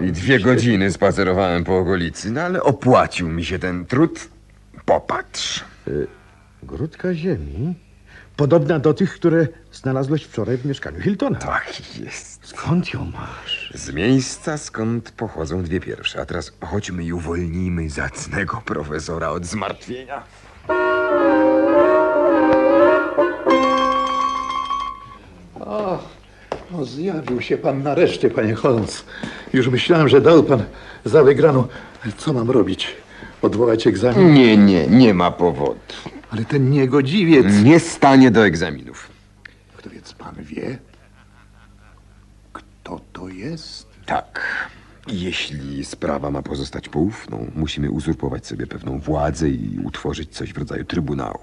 I 0.01 0.11
dwie 0.11 0.39
godziny 0.39 0.91
spacerowałem 0.91 1.63
po 1.63 1.77
okolicy, 1.77 2.31
no 2.31 2.41
ale 2.41 2.63
opłacił 2.63 3.29
mi 3.29 3.45
się 3.45 3.59
ten 3.59 3.85
trud. 3.85 4.29
Popatrz. 4.85 5.63
Grudka 6.63 7.13
ziemi? 7.13 7.75
Podobna 8.35 8.79
do 8.79 8.93
tych, 8.93 9.13
które 9.13 9.47
znalazłeś 9.71 10.23
wczoraj 10.23 10.57
w 10.57 10.65
mieszkaniu 10.65 11.01
Hiltona. 11.01 11.39
Tak 11.39 11.97
jest. 11.99 12.47
Skąd 12.47 12.93
ją 12.93 13.05
masz? 13.05 13.71
Z 13.75 13.93
miejsca, 13.93 14.57
skąd 14.57 15.11
pochodzą 15.11 15.63
dwie 15.63 15.79
pierwsze. 15.79 16.21
A 16.21 16.25
teraz 16.25 16.51
chodźmy 16.61 17.03
i 17.03 17.13
uwolnijmy 17.13 17.89
zacnego 17.89 18.61
profesora 18.65 19.29
od 19.29 19.45
zmartwienia. 19.45 20.23
O, 25.65 25.99
zjawił 26.83 27.41
się 27.41 27.57
pan 27.57 27.83
nareszcie, 27.83 28.29
panie 28.29 28.53
Holmes. 28.55 29.05
Już 29.53 29.67
myślałem, 29.67 30.09
że 30.09 30.21
dał 30.21 30.43
pan 30.43 30.63
za 31.05 31.23
wygraną. 31.23 31.67
Co 32.17 32.33
mam 32.33 32.51
robić? 32.51 32.87
Odwołać 33.41 33.87
egzamin? 33.87 34.33
Nie, 34.33 34.57
nie, 34.57 34.87
nie 34.87 35.13
ma 35.13 35.31
powodu. 35.31 35.79
Ale 36.31 36.45
ten 36.45 36.69
niegodziwiec... 36.69 37.45
Nie 37.63 37.79
stanie 37.79 38.31
do 38.31 38.45
egzaminów. 38.45 39.09
Kto 39.77 39.89
więc 39.89 40.13
pan 40.13 40.35
wie? 40.39 40.77
Kto 42.53 43.01
to 43.13 43.27
jest? 43.27 43.87
Tak. 44.05 44.41
Jeśli 45.07 45.85
sprawa 45.85 46.31
ma 46.31 46.41
pozostać 46.41 46.89
poufną, 46.89 47.51
musimy 47.55 47.91
uzurpować 47.91 48.47
sobie 48.47 48.67
pewną 48.67 48.99
władzę 48.99 49.49
i 49.49 49.79
utworzyć 49.83 50.29
coś 50.29 50.53
w 50.53 50.57
rodzaju 50.57 50.85
trybunału. 50.85 51.39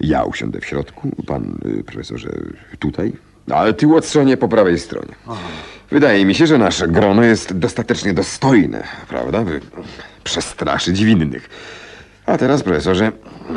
Ja 0.00 0.24
usiądę 0.24 0.60
w 0.60 0.64
środku, 0.64 1.10
pan 1.26 1.58
y, 1.80 1.84
profesorze 1.84 2.30
tutaj, 2.78 3.12
ale 3.54 3.74
ty 3.74 3.86
Watsonie 3.86 4.36
po 4.36 4.48
prawej 4.48 4.78
stronie. 4.78 5.14
Wydaje 5.90 6.24
mi 6.24 6.34
się, 6.34 6.46
że 6.46 6.58
nasze 6.58 6.88
grono 6.88 7.22
jest 7.22 7.58
dostatecznie 7.58 8.14
dostojne, 8.14 8.84
prawda, 9.08 9.42
by 9.44 9.60
przestraszyć 10.24 11.04
winnych. 11.04 11.48
A 12.26 12.38
teraz, 12.38 12.62
profesorze, 12.62 13.12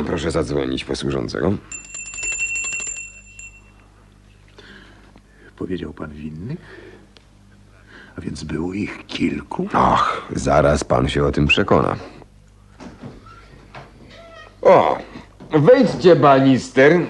proszę 0.06 0.30
zadzwonić 0.30 0.84
po 0.84 0.96
służącego. 0.96 1.52
Powiedział 5.56 5.92
pan 5.92 6.10
winnych? 6.10 6.58
A 8.18 8.20
więc 8.20 8.44
było 8.44 8.72
ich 8.74 9.06
kilku? 9.06 9.68
Och, 9.74 10.28
zaraz 10.36 10.84
pan 10.84 11.08
się 11.08 11.24
o 11.24 11.32
tym 11.32 11.46
przekona. 11.46 11.96
O, 14.62 14.98
wejdźcie, 15.50 16.16
Bannister. 16.16 17.00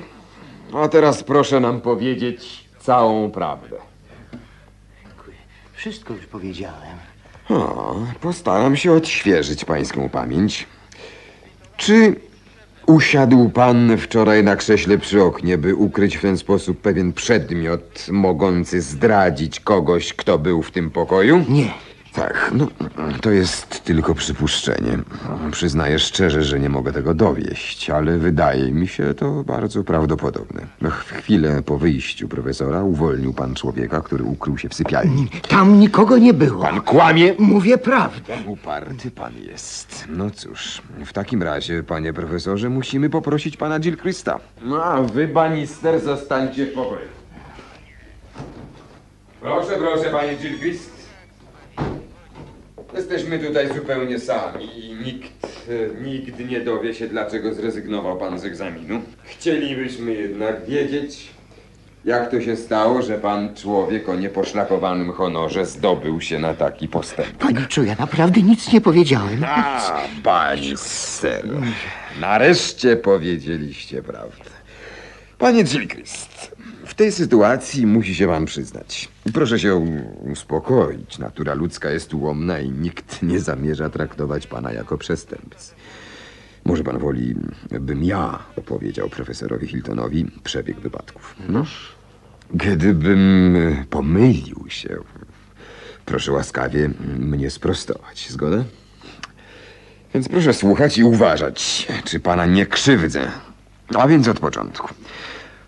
A 0.74 0.88
teraz 0.88 1.22
proszę 1.22 1.60
nam 1.60 1.80
powiedzieć 1.80 2.69
całą 2.80 3.30
prawdę. 3.30 3.76
Wszystko 5.72 6.14
już 6.14 6.26
powiedziałem. 6.26 6.96
O, 7.48 7.96
postaram 8.20 8.76
się 8.76 8.92
odświeżyć 8.92 9.64
pańską 9.64 10.08
pamięć. 10.08 10.66
Czy 11.76 12.16
usiadł 12.86 13.48
pan 13.48 13.96
wczoraj 13.98 14.44
na 14.44 14.56
krześle 14.56 14.98
przy 14.98 15.22
oknie, 15.22 15.58
by 15.58 15.74
ukryć 15.74 16.16
w 16.16 16.22
ten 16.22 16.38
sposób 16.38 16.80
pewien 16.80 17.12
przedmiot 17.12 18.06
mogący 18.10 18.80
zdradzić 18.80 19.60
kogoś, 19.60 20.12
kto 20.12 20.38
był 20.38 20.62
w 20.62 20.70
tym 20.70 20.90
pokoju? 20.90 21.44
Nie. 21.48 21.70
Tak, 22.14 22.50
no 22.54 22.66
to 23.20 23.30
jest 23.30 23.84
tylko 23.84 24.14
przypuszczenie. 24.14 24.98
Przyznaję 25.52 25.98
szczerze, 25.98 26.42
że 26.42 26.60
nie 26.60 26.68
mogę 26.68 26.92
tego 26.92 27.14
dowieść, 27.14 27.90
ale 27.90 28.18
wydaje 28.18 28.72
mi 28.72 28.88
się 28.88 29.14
to 29.14 29.44
bardzo 29.44 29.84
prawdopodobne. 29.84 30.66
W 30.82 30.90
chwilę 30.90 31.62
po 31.62 31.78
wyjściu 31.78 32.28
profesora 32.28 32.82
uwolnił 32.82 33.32
pan 33.32 33.54
człowieka, 33.54 34.00
który 34.00 34.24
ukrył 34.24 34.58
się 34.58 34.68
w 34.68 34.74
sypialni. 34.74 35.28
Tam 35.48 35.80
nikogo 35.80 36.18
nie 36.18 36.34
było. 36.34 36.62
Pan 36.62 36.80
kłamie? 36.80 37.34
Mówię 37.38 37.78
prawdę. 37.78 38.36
Uparty 38.46 39.10
pan 39.10 39.32
jest. 39.38 40.04
No 40.08 40.30
cóż, 40.30 40.82
w 41.06 41.12
takim 41.12 41.42
razie, 41.42 41.82
panie 41.82 42.12
profesorze, 42.12 42.68
musimy 42.68 43.10
poprosić 43.10 43.56
pana 43.56 43.78
Gilchrista. 43.78 44.38
No, 44.62 44.84
a 44.84 45.02
wy, 45.02 45.28
Bannister, 45.28 46.00
zostańcie 46.00 46.66
w 46.66 46.72
pokoju. 46.74 47.08
Proszę, 49.40 49.76
proszę, 49.78 50.10
panie 50.10 50.34
Gilchrist. 50.36 50.99
Jesteśmy 52.94 53.38
tutaj 53.38 53.68
zupełnie 53.74 54.18
sami 54.18 54.64
i 54.84 54.94
nikt 54.94 55.46
e, 55.68 56.02
nigdy 56.04 56.44
nie 56.44 56.60
dowie 56.60 56.94
się, 56.94 57.08
dlaczego 57.08 57.54
zrezygnował 57.54 58.16
pan 58.18 58.38
z 58.38 58.44
egzaminu. 58.44 59.00
Chcielibyśmy 59.24 60.12
jednak 60.12 60.66
wiedzieć, 60.66 61.28
jak 62.04 62.30
to 62.30 62.40
się 62.40 62.56
stało, 62.56 63.02
że 63.02 63.18
pan 63.18 63.54
człowiek 63.54 64.08
o 64.08 64.14
nieposzlakowanym 64.16 65.12
honorze 65.12 65.66
zdobył 65.66 66.20
się 66.20 66.38
na 66.38 66.54
taki 66.54 66.88
postęp. 66.88 67.36
Paniczu, 67.36 67.84
ja 67.84 67.94
naprawdę 67.98 68.42
nic 68.42 68.72
nie 68.72 68.80
powiedziałem. 68.80 69.44
A, 69.46 69.98
pani 70.22 70.76
ser. 70.76 71.44
Nareszcie 72.20 72.96
powiedzieliście 72.96 74.02
prawdę. 74.02 74.50
Panie 75.38 75.64
Gilchrist, 75.64 76.56
tej 77.00 77.12
sytuacji 77.12 77.86
musi 77.86 78.14
się 78.14 78.26
pan 78.26 78.44
przyznać. 78.44 79.08
Proszę 79.34 79.58
się 79.58 79.74
uspokoić. 80.32 81.18
Natura 81.18 81.54
ludzka 81.54 81.90
jest 81.90 82.14
ułomna 82.14 82.58
i 82.58 82.70
nikt 82.70 83.22
nie 83.22 83.40
zamierza 83.40 83.90
traktować 83.90 84.46
pana 84.46 84.72
jako 84.72 84.98
przestępcy. 84.98 85.74
Może 86.64 86.84
pan 86.84 86.98
woli, 86.98 87.34
bym 87.80 88.04
ja 88.04 88.38
opowiedział 88.56 89.08
profesorowi 89.08 89.66
Hiltonowi 89.66 90.26
przebieg 90.44 90.80
wypadków. 90.80 91.34
No, 91.48 91.64
gdybym 92.54 93.56
pomylił 93.90 94.64
się, 94.68 94.96
proszę 96.04 96.32
łaskawie 96.32 96.90
mnie 97.18 97.50
sprostować. 97.50 98.30
Zgoda? 98.30 98.64
Więc 100.14 100.28
proszę 100.28 100.54
słuchać 100.54 100.98
i 100.98 101.04
uważać, 101.04 101.88
czy 102.04 102.20
pana 102.20 102.46
nie 102.46 102.66
krzywdzę. 102.66 103.30
A 103.94 104.08
więc 104.08 104.28
od 104.28 104.40
początku. 104.40 104.88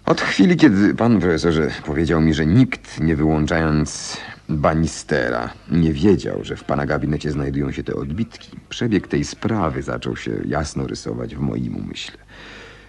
Od 0.07 0.21
chwili, 0.21 0.57
kiedy 0.57 0.95
pan 0.95 1.21
profesorze 1.21 1.71
powiedział 1.87 2.21
mi, 2.21 2.35
że 2.35 2.47
nikt, 2.47 3.01
nie 3.01 3.17
wyłączając 3.17 4.17
Banistera, 4.49 5.51
nie 5.71 5.93
wiedział, 5.93 6.45
że 6.45 6.57
w 6.57 6.65
pana 6.65 6.87
gabinecie 6.87 7.31
znajdują 7.31 7.73
się 7.73 7.85
te 7.85 7.95
odbitki, 7.95 8.51
przebieg 8.69 9.09
tej 9.09 9.25
sprawy 9.25 9.83
zaczął 9.83 10.17
się 10.17 10.31
jasno 10.47 10.87
rysować 10.87 11.37
w 11.37 11.41
moim 11.41 11.77
umyśle. 11.77 12.17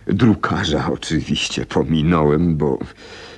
Drukarza 0.07 0.89
oczywiście 0.91 1.65
pominąłem, 1.65 2.57
bo 2.57 2.79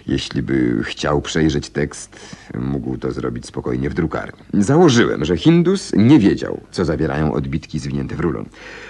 jeśli 0.07 0.41
by 0.41 0.83
chciał 0.83 1.21
przejrzeć 1.21 1.69
tekst, 1.69 2.35
mógł 2.53 2.97
to 2.97 3.11
zrobić 3.11 3.45
spokojnie 3.45 3.89
w 3.89 3.93
drukarni. 3.93 4.39
Założyłem, 4.53 5.25
że 5.25 5.37
Hindus 5.37 5.91
nie 5.97 6.19
wiedział, 6.19 6.61
co 6.71 6.85
zawierają 6.85 7.33
odbitki 7.33 7.79
zwinięte 7.79 8.15
w 8.15 8.19
rulon. 8.19 8.45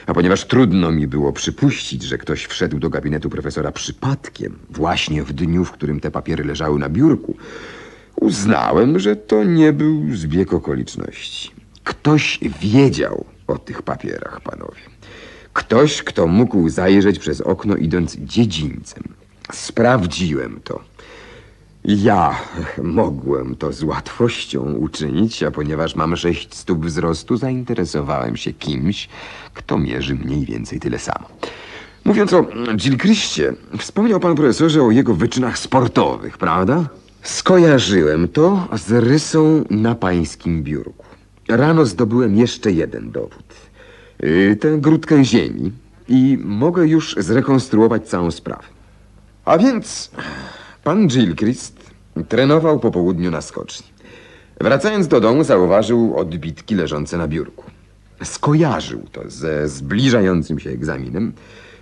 A 0.05 0.13
ponieważ 0.13 0.45
trudno 0.45 0.91
mi 0.91 1.07
było 1.07 1.33
przypuścić, 1.33 2.03
że 2.03 2.17
ktoś 2.17 2.45
wszedł 2.45 2.79
do 2.79 2.89
gabinetu 2.89 3.29
profesora 3.29 3.71
przypadkiem, 3.71 4.59
właśnie 4.69 5.23
w 5.23 5.33
dniu, 5.33 5.65
w 5.65 5.71
którym 5.71 5.99
te 5.99 6.11
papiery 6.11 6.43
leżały 6.43 6.79
na 6.79 6.89
biurku, 6.89 7.38
uznałem, 8.15 8.99
że 8.99 9.15
to 9.15 9.43
nie 9.43 9.73
był 9.73 10.15
zbieg 10.15 10.53
okoliczności. 10.53 11.51
Ktoś 11.83 12.39
wiedział 12.61 13.25
o 13.47 13.57
tych 13.57 13.81
papierach, 13.81 14.41
panowie. 14.41 14.94
Ktoś, 15.56 16.04
kto 16.04 16.28
mógł 16.28 16.70
zajrzeć 16.70 17.20
przez 17.20 17.41
okno 17.41 17.76
idąc 17.76 18.15
dziedzińcem. 18.15 19.04
Sprawdziłem 19.54 20.60
to. 20.63 20.80
Ja 21.86 22.39
mogłem 22.84 23.56
to 23.56 23.74
z 23.74 23.84
łatwością 23.84 24.74
uczynić, 24.74 25.44
a 25.44 25.52
ponieważ 25.52 25.96
mam 25.96 26.18
sześć 26.18 26.56
stóp 26.56 26.86
wzrostu, 26.86 27.38
zainteresowałem 27.38 28.38
się 28.38 28.54
kimś, 28.54 29.10
kto 29.54 29.78
mierzy 29.78 30.15
mniej 30.15 30.46
więcej 30.46 30.80
tyle 30.80 31.00
samo. 31.00 31.28
Mówiąc 32.06 32.34
o 32.34 32.46
Gilchristie, 32.76 33.54
wspomniał 33.78 34.20
pan 34.20 34.36
profesorze 34.36 34.84
o 34.84 34.91
jego 34.91 35.13
wyczynach 35.13 35.58
sportowych, 35.58 36.38
prawda? 36.38 36.86
Skojarzyłem 37.22 38.28
to 38.28 38.68
z 38.74 38.91
rysą 38.91 39.63
na 39.70 39.96
pańskim 39.96 40.63
biurku. 40.63 41.06
Rano 41.48 41.86
zdobyłem 41.86 42.38
jeszcze 42.38 42.72
jeden 42.72 43.12
dowód. 43.12 43.64
Yy, 44.19 44.56
tę 44.56 44.78
grudkę 44.78 45.25
ziemi 45.25 45.71
i 46.08 46.38
mogę 46.43 46.88
już 46.88 47.15
zrekonstruować 47.19 48.08
całą 48.08 48.32
sprawę. 48.32 48.63
A 49.45 49.58
więc 49.58 50.12
pan 50.84 51.08
Gilchrist 51.08 51.91
trenował 52.30 52.80
po 52.80 52.91
południu 52.91 53.32
na 53.32 53.41
skoczni. 53.41 53.88
Wracając 54.62 55.08
do 55.08 55.21
domu 55.21 55.43
zauważył 55.43 56.17
odbitki 56.17 56.75
leżące 56.75 57.17
na 57.17 57.28
biurku. 57.28 57.63
Skojarzył 58.23 59.01
to 59.12 59.21
ze 59.30 59.67
zbliżającym 59.67 60.60
się 60.60 60.69
egzaminem 60.69 61.34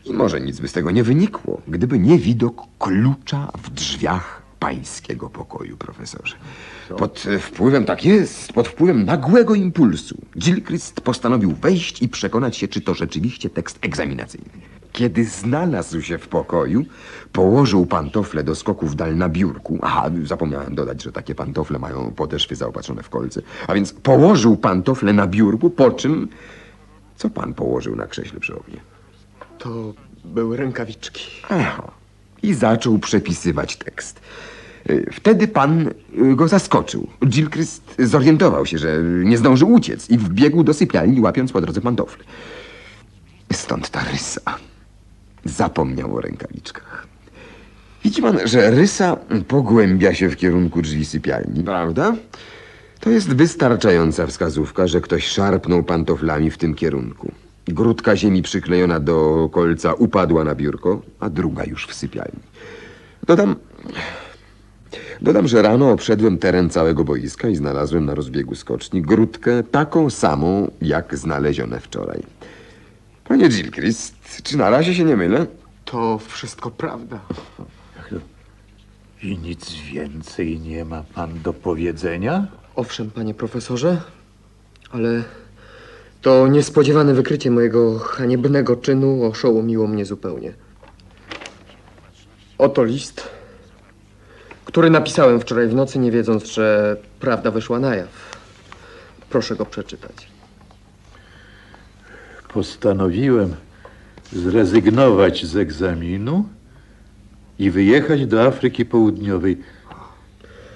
i 0.05 0.13
może 0.13 0.41
nic 0.41 0.59
by 0.59 0.67
z 0.67 0.73
tego 0.73 0.91
nie 0.91 1.03
wynikło, 1.03 1.61
gdyby 1.67 1.99
nie 1.99 2.17
widok 2.17 2.61
klucza 2.79 3.51
w 3.63 3.69
drzwiach 3.69 4.42
pańskiego 4.63 5.29
pokoju, 5.29 5.77
profesorze. 5.77 6.35
Pod 6.97 7.25
e, 7.27 7.39
wpływem, 7.39 7.85
tak 7.85 8.05
jest, 8.05 8.53
pod 8.53 8.67
wpływem 8.67 9.05
nagłego 9.05 9.55
impulsu, 9.55 10.17
Gilchrist 10.37 11.01
postanowił 11.01 11.51
wejść 11.51 12.01
i 12.01 12.09
przekonać 12.09 12.57
się, 12.57 12.67
czy 12.67 12.81
to 12.81 12.93
rzeczywiście 12.93 13.49
tekst 13.49 13.79
egzaminacyjny. 13.81 14.49
Kiedy 14.91 15.25
znalazł 15.25 16.01
się 16.01 16.17
w 16.17 16.27
pokoju, 16.27 16.85
położył 17.31 17.85
pantofle 17.85 18.43
do 18.43 18.55
skoku 18.55 18.87
w 18.87 18.95
dal 18.95 19.17
na 19.17 19.29
biurku. 19.29 19.79
Aha, 19.81 20.09
zapomniałem 20.23 20.75
dodać, 20.75 21.03
że 21.03 21.11
takie 21.11 21.35
pantofle 21.35 21.79
mają 21.79 22.11
podeszwy 22.11 22.55
zaopatrzone 22.55 23.03
w 23.03 23.09
kolce. 23.09 23.41
A 23.67 23.73
więc 23.73 23.93
położył 23.93 24.57
pantofle 24.57 25.13
na 25.13 25.27
biurku, 25.27 25.69
po 25.69 25.91
czym... 25.91 26.27
Co 27.15 27.29
pan 27.29 27.53
położył 27.53 27.95
na 27.95 28.07
krześle 28.07 28.39
przy 28.39 28.55
oknie? 28.55 28.77
To 29.57 29.93
były 30.25 30.57
rękawiczki. 30.57 31.25
Aha. 31.49 31.91
I 32.43 32.53
zaczął 32.53 32.99
przepisywać 32.99 33.77
tekst. 33.77 34.19
Y, 34.89 35.09
Wtedy 35.11 35.47
pan 35.47 35.87
y, 35.87 36.35
go 36.35 36.47
zaskoczył. 36.47 37.07
Gilchrist 37.25 37.95
zorientował 37.99 38.65
się, 38.65 38.77
że 38.77 38.99
nie 39.03 39.37
zdążył 39.37 39.71
uciec 39.73 40.09
i 40.09 40.17
wbiegł 40.17 40.63
do 40.63 40.73
sypialni, 40.73 41.21
łapiąc 41.21 41.51
po 41.51 41.61
drodze 41.61 41.81
pantofle. 41.81 42.23
Stąd 43.53 43.89
ta 43.89 44.03
rysa. 44.11 44.41
Zapomniał 45.45 46.15
o 46.15 46.21
rękawiczkach. 46.21 47.07
Widzi 48.03 48.21
pan, 48.21 48.39
że 48.45 48.71
rysa 48.71 49.17
pogłębia 49.47 50.13
się 50.13 50.29
w 50.29 50.35
kierunku 50.35 50.81
drzwi 50.81 51.05
sypialni, 51.05 51.63
prawda? 51.63 52.15
To 52.99 53.09
jest 53.09 53.33
wystarczająca 53.33 54.27
wskazówka, 54.27 54.87
że 54.87 55.01
ktoś 55.01 55.27
szarpnął 55.27 55.83
pantoflami 55.83 56.51
w 56.51 56.57
tym 56.57 56.75
kierunku. 56.75 57.31
Grudka 57.67 58.15
ziemi 58.15 58.41
przyklejona 58.41 58.99
do 58.99 59.49
kolca 59.51 59.93
upadła 59.93 60.43
na 60.43 60.55
biurko, 60.55 61.01
a 61.19 61.29
druga 61.29 61.63
już 61.63 61.87
w 61.87 61.93
sypialni. 61.93 62.39
Dodam, 63.27 63.55
dodam, 65.23 65.47
że 65.47 65.61
rano 65.61 65.91
obszedłem 65.91 66.37
teren 66.37 66.69
całego 66.69 67.03
boiska 67.03 67.49
i 67.49 67.55
znalazłem 67.55 68.05
na 68.05 68.15
rozbiegu 68.15 68.55
skoczni 68.55 69.01
grudkę 69.01 69.63
taką 69.63 70.09
samą, 70.09 70.71
jak 70.81 71.17
znalezione 71.17 71.79
wczoraj. 71.79 72.23
Panie 73.23 73.49
Gilchrist, 73.49 74.41
czy 74.43 74.57
na 74.57 74.69
razie 74.69 74.95
się 74.95 75.03
nie 75.03 75.15
mylę? 75.15 75.45
To 75.85 76.19
wszystko 76.27 76.71
prawda. 76.71 77.19
I 79.23 79.37
nic 79.37 79.71
więcej 79.71 80.59
nie 80.59 80.85
ma 80.85 81.03
pan 81.15 81.41
do 81.41 81.53
powiedzenia? 81.53 82.47
Owszem, 82.75 83.11
panie 83.11 83.33
profesorze, 83.33 84.01
ale 84.91 85.23
to 86.21 86.47
niespodziewane 86.47 87.13
wykrycie 87.13 87.51
mojego 87.51 87.99
haniebnego 87.99 88.75
czynu 88.75 89.23
oszołomiło 89.23 89.87
mnie 89.87 90.05
zupełnie. 90.05 90.53
Oto 92.57 92.83
list, 92.83 93.29
który 94.65 94.89
napisałem 94.89 95.39
wczoraj 95.39 95.67
w 95.67 95.75
nocy, 95.75 95.99
nie 95.99 96.11
wiedząc, 96.11 96.45
że 96.45 96.97
prawda 97.19 97.51
wyszła 97.51 97.79
na 97.79 97.95
jaw. 97.95 98.39
Proszę 99.29 99.55
go 99.55 99.65
przeczytać. 99.65 100.27
Postanowiłem 102.53 103.55
zrezygnować 104.31 105.45
z 105.45 105.55
egzaminu 105.55 106.45
i 107.59 107.71
wyjechać 107.71 108.25
do 108.25 108.43
Afryki 108.43 108.85
Południowej. 108.85 109.57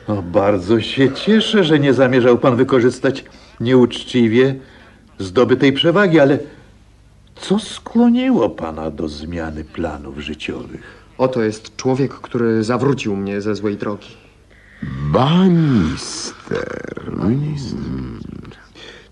No, 0.07 0.21
bardzo 0.21 0.81
się 0.81 1.13
cieszę, 1.13 1.63
że 1.63 1.79
nie 1.79 1.93
zamierzał 1.93 2.37
pan 2.37 2.55
wykorzystać 2.55 3.25
nieuczciwie 3.59 4.55
zdobytej 5.19 5.73
przewagi, 5.73 6.19
ale 6.19 6.39
co 7.35 7.59
skłoniło 7.59 8.49
pana 8.49 8.91
do 8.91 9.07
zmiany 9.07 9.63
planów 9.63 10.19
życiowych? 10.19 11.06
Oto 11.17 11.43
jest 11.43 11.75
człowiek, 11.75 12.13
który 12.13 12.63
zawrócił 12.63 13.15
mnie 13.15 13.41
ze 13.41 13.55
złej 13.55 13.77
drogi. 13.77 14.09
Banister. 15.11 17.11
Mm. 17.11 17.55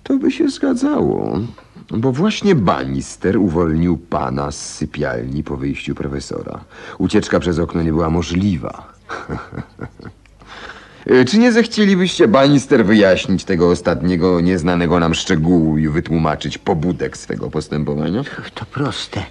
To 0.03 0.17
by 0.17 0.31
się 0.31 0.49
zgadzało, 0.49 1.39
bo 1.91 2.11
właśnie 2.11 2.55
Banister 2.55 3.37
uwolnił 3.37 3.97
pana 3.97 4.51
z 4.51 4.75
sypialni 4.75 5.43
po 5.43 5.57
wyjściu 5.57 5.95
profesora. 5.95 6.63
Ucieczka 6.97 7.39
przez 7.39 7.59
okno 7.59 7.81
nie 7.81 7.91
była 7.91 8.09
możliwa. 8.09 8.93
Czy 11.27 11.37
nie 11.37 11.51
zechcielibyście, 11.51 12.27
Bannister, 12.27 12.85
wyjaśnić 12.85 13.43
tego 13.43 13.69
ostatniego, 13.69 14.41
nieznanego 14.41 14.99
nam 14.99 15.13
szczegółu 15.13 15.77
i 15.77 15.87
wytłumaczyć 15.87 16.57
pobudek 16.57 17.17
swego 17.17 17.49
postępowania? 17.49 18.23
To 18.53 18.65
proste. 18.65 19.23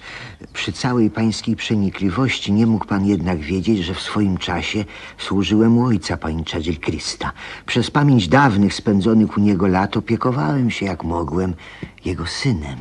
Przy 0.53 0.73
całej 0.73 1.11
pańskiej 1.11 1.57
przenikliwości 1.57 2.53
nie 2.53 2.67
mógł 2.67 2.87
pan 2.87 3.07
jednak 3.07 3.39
wiedzieć, 3.39 3.79
że 3.79 3.95
w 3.95 4.01
swoim 4.01 4.39
czasie 4.39 4.85
służyłem 5.19 5.79
u 5.79 5.85
ojca 5.85 6.17
panicza 6.17 6.61
Del 6.61 6.81
Christa. 6.81 7.33
Przez 7.67 7.91
pamięć 7.91 8.29
dawnych 8.29 8.75
spędzonych 8.75 9.39
u 9.39 9.41
niego 9.41 9.67
lat 9.67 9.97
opiekowałem 9.97 10.71
się 10.71 10.87
jak 10.87 11.05
mogłem 11.05 11.55
jego 12.05 12.27
synem. 12.27 12.79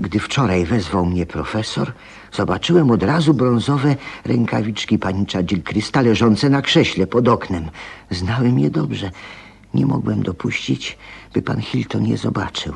Gdy 0.00 0.18
wczoraj 0.18 0.64
wezwał 0.64 1.06
mnie 1.06 1.26
profesor, 1.26 1.92
zobaczyłem 2.32 2.90
od 2.90 3.02
razu 3.02 3.34
brązowe 3.34 3.96
rękawiczki 4.24 4.98
panicza 4.98 5.42
Del 5.42 5.62
Christa 5.62 6.00
leżące 6.00 6.50
na 6.50 6.62
krześle 6.62 7.06
pod 7.06 7.28
oknem. 7.28 7.70
Znałem 8.10 8.58
je 8.58 8.70
dobrze. 8.70 9.10
Nie 9.74 9.86
mogłem 9.86 10.22
dopuścić, 10.22 10.98
by 11.34 11.42
pan 11.42 11.60
Hilton 11.60 12.06
je 12.06 12.16
zobaczył. 12.16 12.74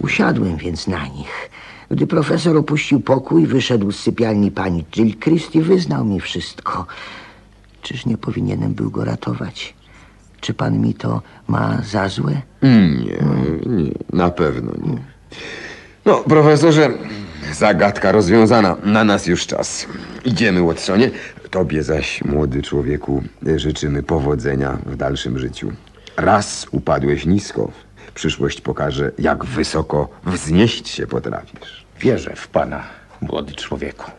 Usiadłem 0.00 0.56
więc 0.56 0.86
na 0.86 1.06
nich. 1.06 1.50
Gdy 1.90 2.06
profesor 2.06 2.56
opuścił 2.56 3.00
pokój, 3.00 3.46
wyszedł 3.46 3.92
z 3.92 3.98
sypialni 4.00 4.50
pani 4.50 4.84
Jill 4.84 5.16
Christie, 5.18 5.62
wyznał 5.62 6.04
mi 6.04 6.20
wszystko. 6.20 6.86
Czyż 7.82 8.06
nie 8.06 8.16
powinienem 8.18 8.74
był 8.74 8.90
go 8.90 9.04
ratować? 9.04 9.74
Czy 10.40 10.54
pan 10.54 10.78
mi 10.78 10.94
to 10.94 11.22
ma 11.48 11.82
za 11.82 12.08
złe? 12.08 12.42
Nie, 12.62 13.18
nie, 13.66 13.90
na 14.12 14.30
pewno 14.30 14.72
nie. 14.86 14.98
No, 16.04 16.16
profesorze, 16.16 16.90
zagadka 17.52 18.12
rozwiązana. 18.12 18.76
Na 18.84 19.04
nas 19.04 19.26
już 19.26 19.46
czas. 19.46 19.86
Idziemy, 20.24 20.62
Watsonie. 20.62 21.10
Tobie 21.50 21.82
zaś, 21.82 22.24
młody 22.24 22.62
człowieku, 22.62 23.22
życzymy 23.56 24.02
powodzenia 24.02 24.78
w 24.86 24.96
dalszym 24.96 25.38
życiu. 25.38 25.72
Raz 26.16 26.66
upadłeś 26.70 27.26
nisko. 27.26 27.70
Przyszłość 28.14 28.60
pokaże, 28.60 29.10
jak 29.18 29.44
wysoko 29.44 30.08
wznieść 30.26 30.88
się 30.88 31.06
potrafisz. 31.06 31.84
Wierzę 32.00 32.36
w 32.36 32.48
pana, 32.48 32.82
młody 33.20 33.52
człowieku. 33.52 34.10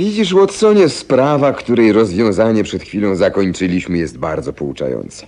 Widzisz, 0.00 0.34
Watsonie, 0.34 0.88
sprawa, 0.88 1.52
której 1.52 1.92
rozwiązanie 1.92 2.64
przed 2.64 2.82
chwilą 2.82 3.16
zakończyliśmy, 3.16 3.98
jest 3.98 4.18
bardzo 4.18 4.52
pouczająca. 4.52 5.26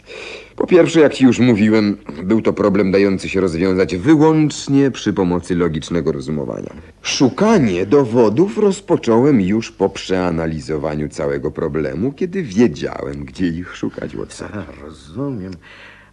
Po 0.56 0.66
pierwsze, 0.66 1.00
jak 1.00 1.14
ci 1.14 1.24
już 1.24 1.38
mówiłem, 1.38 1.96
był 2.22 2.42
to 2.42 2.52
problem 2.52 2.92
dający 2.92 3.28
się 3.28 3.40
rozwiązać 3.40 3.96
wyłącznie 3.96 4.90
przy 4.90 5.12
pomocy 5.12 5.54
logicznego 5.54 6.12
rozumowania. 6.12 6.72
Szukanie 7.02 7.86
dowodów 7.86 8.58
rozpocząłem 8.58 9.40
już 9.40 9.72
po 9.72 9.88
przeanalizowaniu 9.88 11.08
całego 11.08 11.50
problemu, 11.50 12.12
kiedy 12.12 12.42
wiedziałem, 12.42 13.24
gdzie 13.24 13.46
ich 13.46 13.76
szukać, 13.76 14.16
Watson. 14.16 14.48
Rozumiem, 14.82 15.52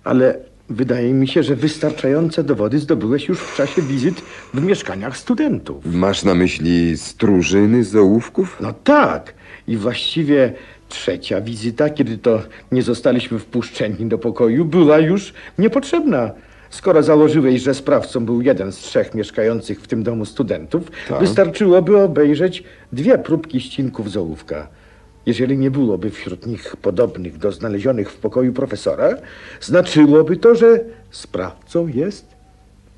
ale 0.04 0.49
wydaje 0.70 1.14
mi 1.14 1.28
się, 1.28 1.44
że 1.44 1.56
wystarczające 1.56 2.44
dowody 2.44 2.80
zdobyłeś 2.80 3.28
już 3.28 3.40
w 3.40 3.56
czasie 3.56 3.82
wizyt 3.82 4.22
w 4.54 4.62
mieszkaniach 4.62 5.18
studentów. 5.18 5.86
Masz 5.86 6.24
na 6.24 6.36
myśli 6.36 6.98
stróżyny 6.98 7.84
z 7.84 7.96
ołówków? 7.96 8.58
No 8.62 8.74
tak. 8.84 9.34
I 9.68 9.78
właściwie 9.78 10.54
trzecia 10.90 11.42
wizyta, 11.42 11.90
kiedy 11.90 12.18
to 12.18 12.42
nie 12.72 12.84
zostaliśmy 12.84 13.40
wpuszczeni 13.40 14.06
do 14.06 14.18
pokoju, 14.18 14.66
była 14.66 15.00
już 15.00 15.34
niepotrzebna. 15.60 16.32
Skoro 16.70 17.04
założyłeś, 17.04 17.62
że 17.62 17.74
sprawcą 17.74 18.26
był 18.26 18.42
jeden 18.42 18.72
z 18.72 18.78
trzech 18.78 19.16
mieszkających 19.16 19.82
w 19.82 19.88
tym 19.88 20.04
domu 20.04 20.26
studentów, 20.26 20.92
wystarczyłoby 21.20 21.98
obejrzeć 21.98 22.64
dwie 22.94 23.18
próbki 23.18 23.62
ścinków 23.62 24.12
z 24.12 24.18
ołówka. 24.18 24.68
Jeżeli 25.30 25.58
nie 25.58 25.72
byłoby 25.72 26.10
wśród 26.12 26.46
nich 26.46 26.76
podobnych 26.76 27.38
do 27.38 27.52
znalezionych 27.52 28.12
w 28.12 28.18
pokoju 28.18 28.54
profesora, 28.54 29.10
znaczyłoby 29.62 30.38
to, 30.38 30.56
że 30.56 30.80
sprawcą 31.12 31.88
jest 31.88 32.26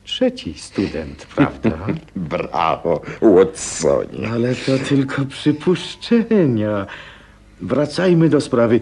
trzeci 0.04 0.54
student, 0.54 1.26
prawda? 1.36 1.88
Brawo, 2.16 3.02
Watsonie. 3.22 4.30
Ale 4.34 4.56
to 4.56 4.78
tylko 4.90 5.26
przypuszczenia. 5.26 6.88
Wracajmy 7.62 8.30
do 8.30 8.42
sprawy. 8.42 8.80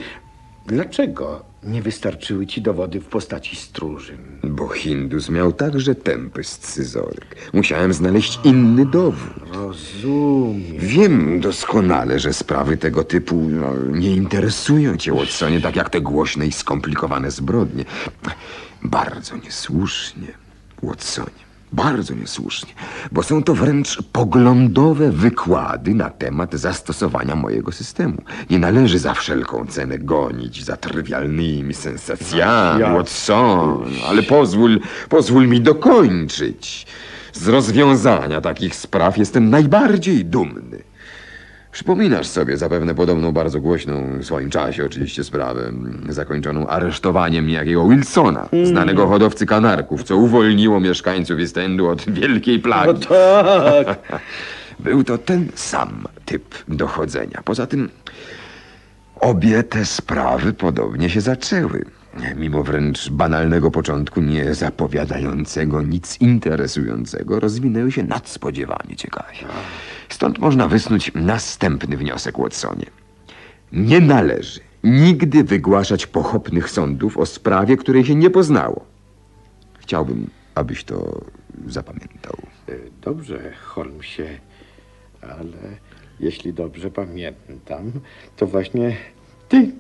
Dlaczego 0.68 1.46
nie 1.64 1.82
wystarczyły 1.82 2.48
ci 2.48 2.62
dowody 2.62 3.00
w 3.00 3.06
postaci 3.06 3.56
stróżyn? 3.56 4.18
Bo 4.44 4.68
Hindus 4.68 5.30
miał 5.30 5.54
także 5.54 5.96
tępy 5.96 6.44
scyzoryk. 6.44 7.36
Musiałem 7.54 7.94
znaleźć 7.94 8.40
inny 8.44 8.86
dowód. 8.86 9.34
Rozumiem. 9.54 10.78
Wiem 10.80 11.40
doskonale, 11.40 12.20
że 12.20 12.34
sprawy 12.34 12.78
tego 12.78 13.04
typu 13.04 13.36
no, 13.36 13.74
nie 13.92 14.16
interesują 14.16 14.98
cię, 14.98 15.14
Watsonie, 15.14 15.62
tak 15.62 15.76
jak 15.76 15.90
te 15.90 16.02
głośne 16.02 16.48
i 16.48 16.52
skomplikowane 16.52 17.32
zbrodnie. 17.32 17.86
Bardzo 18.84 19.38
niesłusznie, 19.38 20.28
Watsonie. 20.84 21.49
Bardzo 21.74 22.14
niesłusznie, 22.14 22.74
bo 23.12 23.24
są 23.24 23.44
to 23.44 23.54
wręcz 23.56 24.02
poglądowe 24.12 25.12
wykłady 25.12 25.94
na 25.94 26.10
temat 26.10 26.54
zastosowania 26.56 27.36
mojego 27.36 27.72
systemu. 27.72 28.18
Nie 28.50 28.60
należy 28.60 29.00
za 29.00 29.14
wszelką 29.14 29.66
cenę 29.66 30.00
gonić 30.00 30.64
za 30.66 30.78
trywialnymi 30.78 31.74
sensacjami, 31.74 32.80
Ja- 32.82 32.94
Watson, 32.94 33.86
ale 34.08 34.24
pozwól, 34.24 34.80
pozwól 35.10 35.48
mi 35.48 35.62
dokończyć. 35.62 36.88
Z 37.34 37.48
rozwiązania 37.48 38.42
takich 38.42 38.76
spraw 38.76 39.18
jestem 39.18 39.50
najbardziej 39.50 40.26
dumny. 40.26 40.89
Przypominasz 41.72 42.28
sobie 42.28 42.58
zapewne 42.58 42.96
podobną 42.96 43.32
bardzo 43.32 43.62
głośną 43.62 44.20
w 44.20 44.26
swoim 44.26 44.50
czasie 44.50 44.86
oczywiście 44.86 45.24
sprawę 45.24 45.62
mm, 45.68 46.06
zakończoną 46.10 46.68
aresztowaniem 46.68 47.48
niejakiego 47.48 47.88
Wilsona, 47.88 48.50
znanego 48.64 49.08
hodowcy 49.08 49.46
kanarków, 49.46 50.04
co 50.04 50.18
uwolniło 50.18 50.80
mieszkańców 50.80 51.40
East 51.40 51.58
Endu 51.58 51.88
od 51.90 52.10
wielkiej 52.10 52.58
No 52.58 52.64
plagi. 52.64 53.06
tak. 53.08 54.00
Był 54.80 55.04
to 55.04 55.18
ten 55.18 55.48
sam 55.56 56.04
typ 56.26 56.56
dochodzenia. 56.68 57.42
Poza 57.46 57.68
tym 57.68 57.90
obie 59.20 59.64
te 59.64 59.86
sprawy 59.86 60.54
podobnie 60.54 61.10
się 61.10 61.22
zaczęły. 61.22 61.86
Mimo 62.36 62.64
wręcz 62.64 63.10
banalnego 63.10 63.72
początku, 63.72 64.22
nie 64.22 64.54
zapowiadającego 64.54 65.82
nic 65.82 66.22
interesującego, 66.22 67.40
rozwinęły 67.40 67.92
się 67.92 68.04
nadspodziewanie 68.04 68.96
ciekawie. 68.96 69.38
Stąd 70.10 70.40
można 70.40 70.68
wysnuć 70.68 71.12
następny 71.16 71.98
wniosek, 71.98 72.40
Watsonie. 72.40 72.86
Nie 73.72 74.00
należy 74.02 74.60
nigdy 74.84 75.44
wygłaszać 75.44 76.08
pochopnych 76.08 76.70
sądów 76.70 77.18
o 77.18 77.26
sprawie, 77.26 77.78
której 77.78 78.06
się 78.06 78.16
nie 78.16 78.30
poznało. 78.30 78.86
Chciałbym, 79.80 80.30
abyś 80.56 80.84
to 80.84 81.22
zapamiętał. 81.68 82.38
Dobrze, 83.02 83.54
Holmesie, 83.64 84.40
ale 85.22 85.78
jeśli 86.20 86.54
dobrze 86.54 86.92
pamiętam, 86.92 87.92
to 88.38 88.48
właśnie 88.48 88.98
ty 89.50 89.72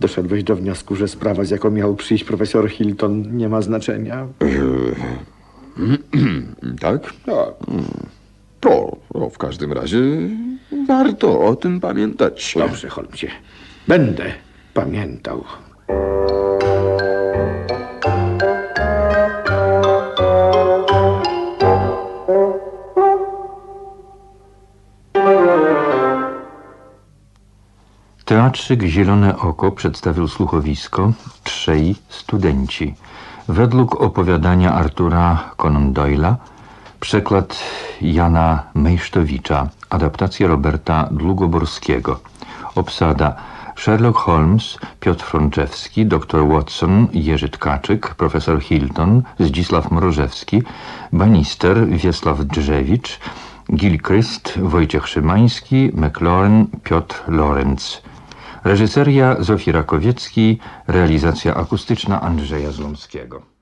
doszedłeś 0.00 0.44
do 0.44 0.56
wniosku, 0.56 0.96
że 0.96 1.08
sprawa, 1.08 1.44
z 1.44 1.50
jaką 1.50 1.70
miał 1.70 1.96
przyjść 1.96 2.24
profesor 2.24 2.70
Hilton, 2.70 3.36
nie 3.36 3.48
ma 3.48 3.62
znaczenia. 3.62 4.26
Tak? 6.80 7.02
Tak. 7.26 7.54
To, 8.60 8.96
to 9.12 9.30
w 9.30 9.38
każdym 9.38 9.72
razie 9.72 9.98
warto 10.88 11.40
o 11.40 11.56
tym 11.56 11.80
pamiętać. 11.80 12.54
Dobrze, 12.58 12.88
Holmesie. 12.88 13.28
Będę 13.88 14.32
pamiętał. 14.74 15.44
Teatrzyk 28.36 28.82
Zielone 28.82 29.38
Oko 29.38 29.72
przedstawił 29.72 30.28
słuchowisko 30.28 31.12
Trzej 31.44 31.96
studenci. 32.08 32.94
Według 33.48 34.00
opowiadania 34.00 34.74
Artura 34.74 35.50
Conan 35.56 35.92
Doyle'a, 35.92 36.34
przekład 37.00 37.58
Jana 38.02 38.62
Mejsztowicza, 38.74 39.68
adaptacja 39.90 40.48
Roberta 40.48 41.08
Długoborskiego. 41.10 42.20
Obsada 42.74 43.36
Sherlock 43.76 44.18
Holmes, 44.18 44.78
Piotr 45.00 45.24
Frączewski, 45.24 46.06
dr 46.06 46.48
Watson, 46.48 47.06
Jerzy 47.12 47.48
Tkaczyk, 47.48 48.14
profesor 48.14 48.62
Hilton, 48.62 49.22
Zdzisław 49.40 49.90
Mrożewski, 49.90 50.62
Bannister, 51.12 51.88
Wiesław 51.88 52.44
Drzewicz, 52.44 53.20
Gilchrist 53.74 54.58
Wojciech 54.58 55.08
Szymański, 55.08 55.90
McLaurin 55.94 56.66
Piotr 56.84 57.22
Lorenz. 57.28 58.02
Reżyseria 58.66 59.36
Zofii 59.40 59.72
Rakowiecki, 59.72 60.58
realizacja 60.86 61.54
akustyczna 61.54 62.20
Andrzeja 62.20 62.72
Zlomskiego. 62.72 63.55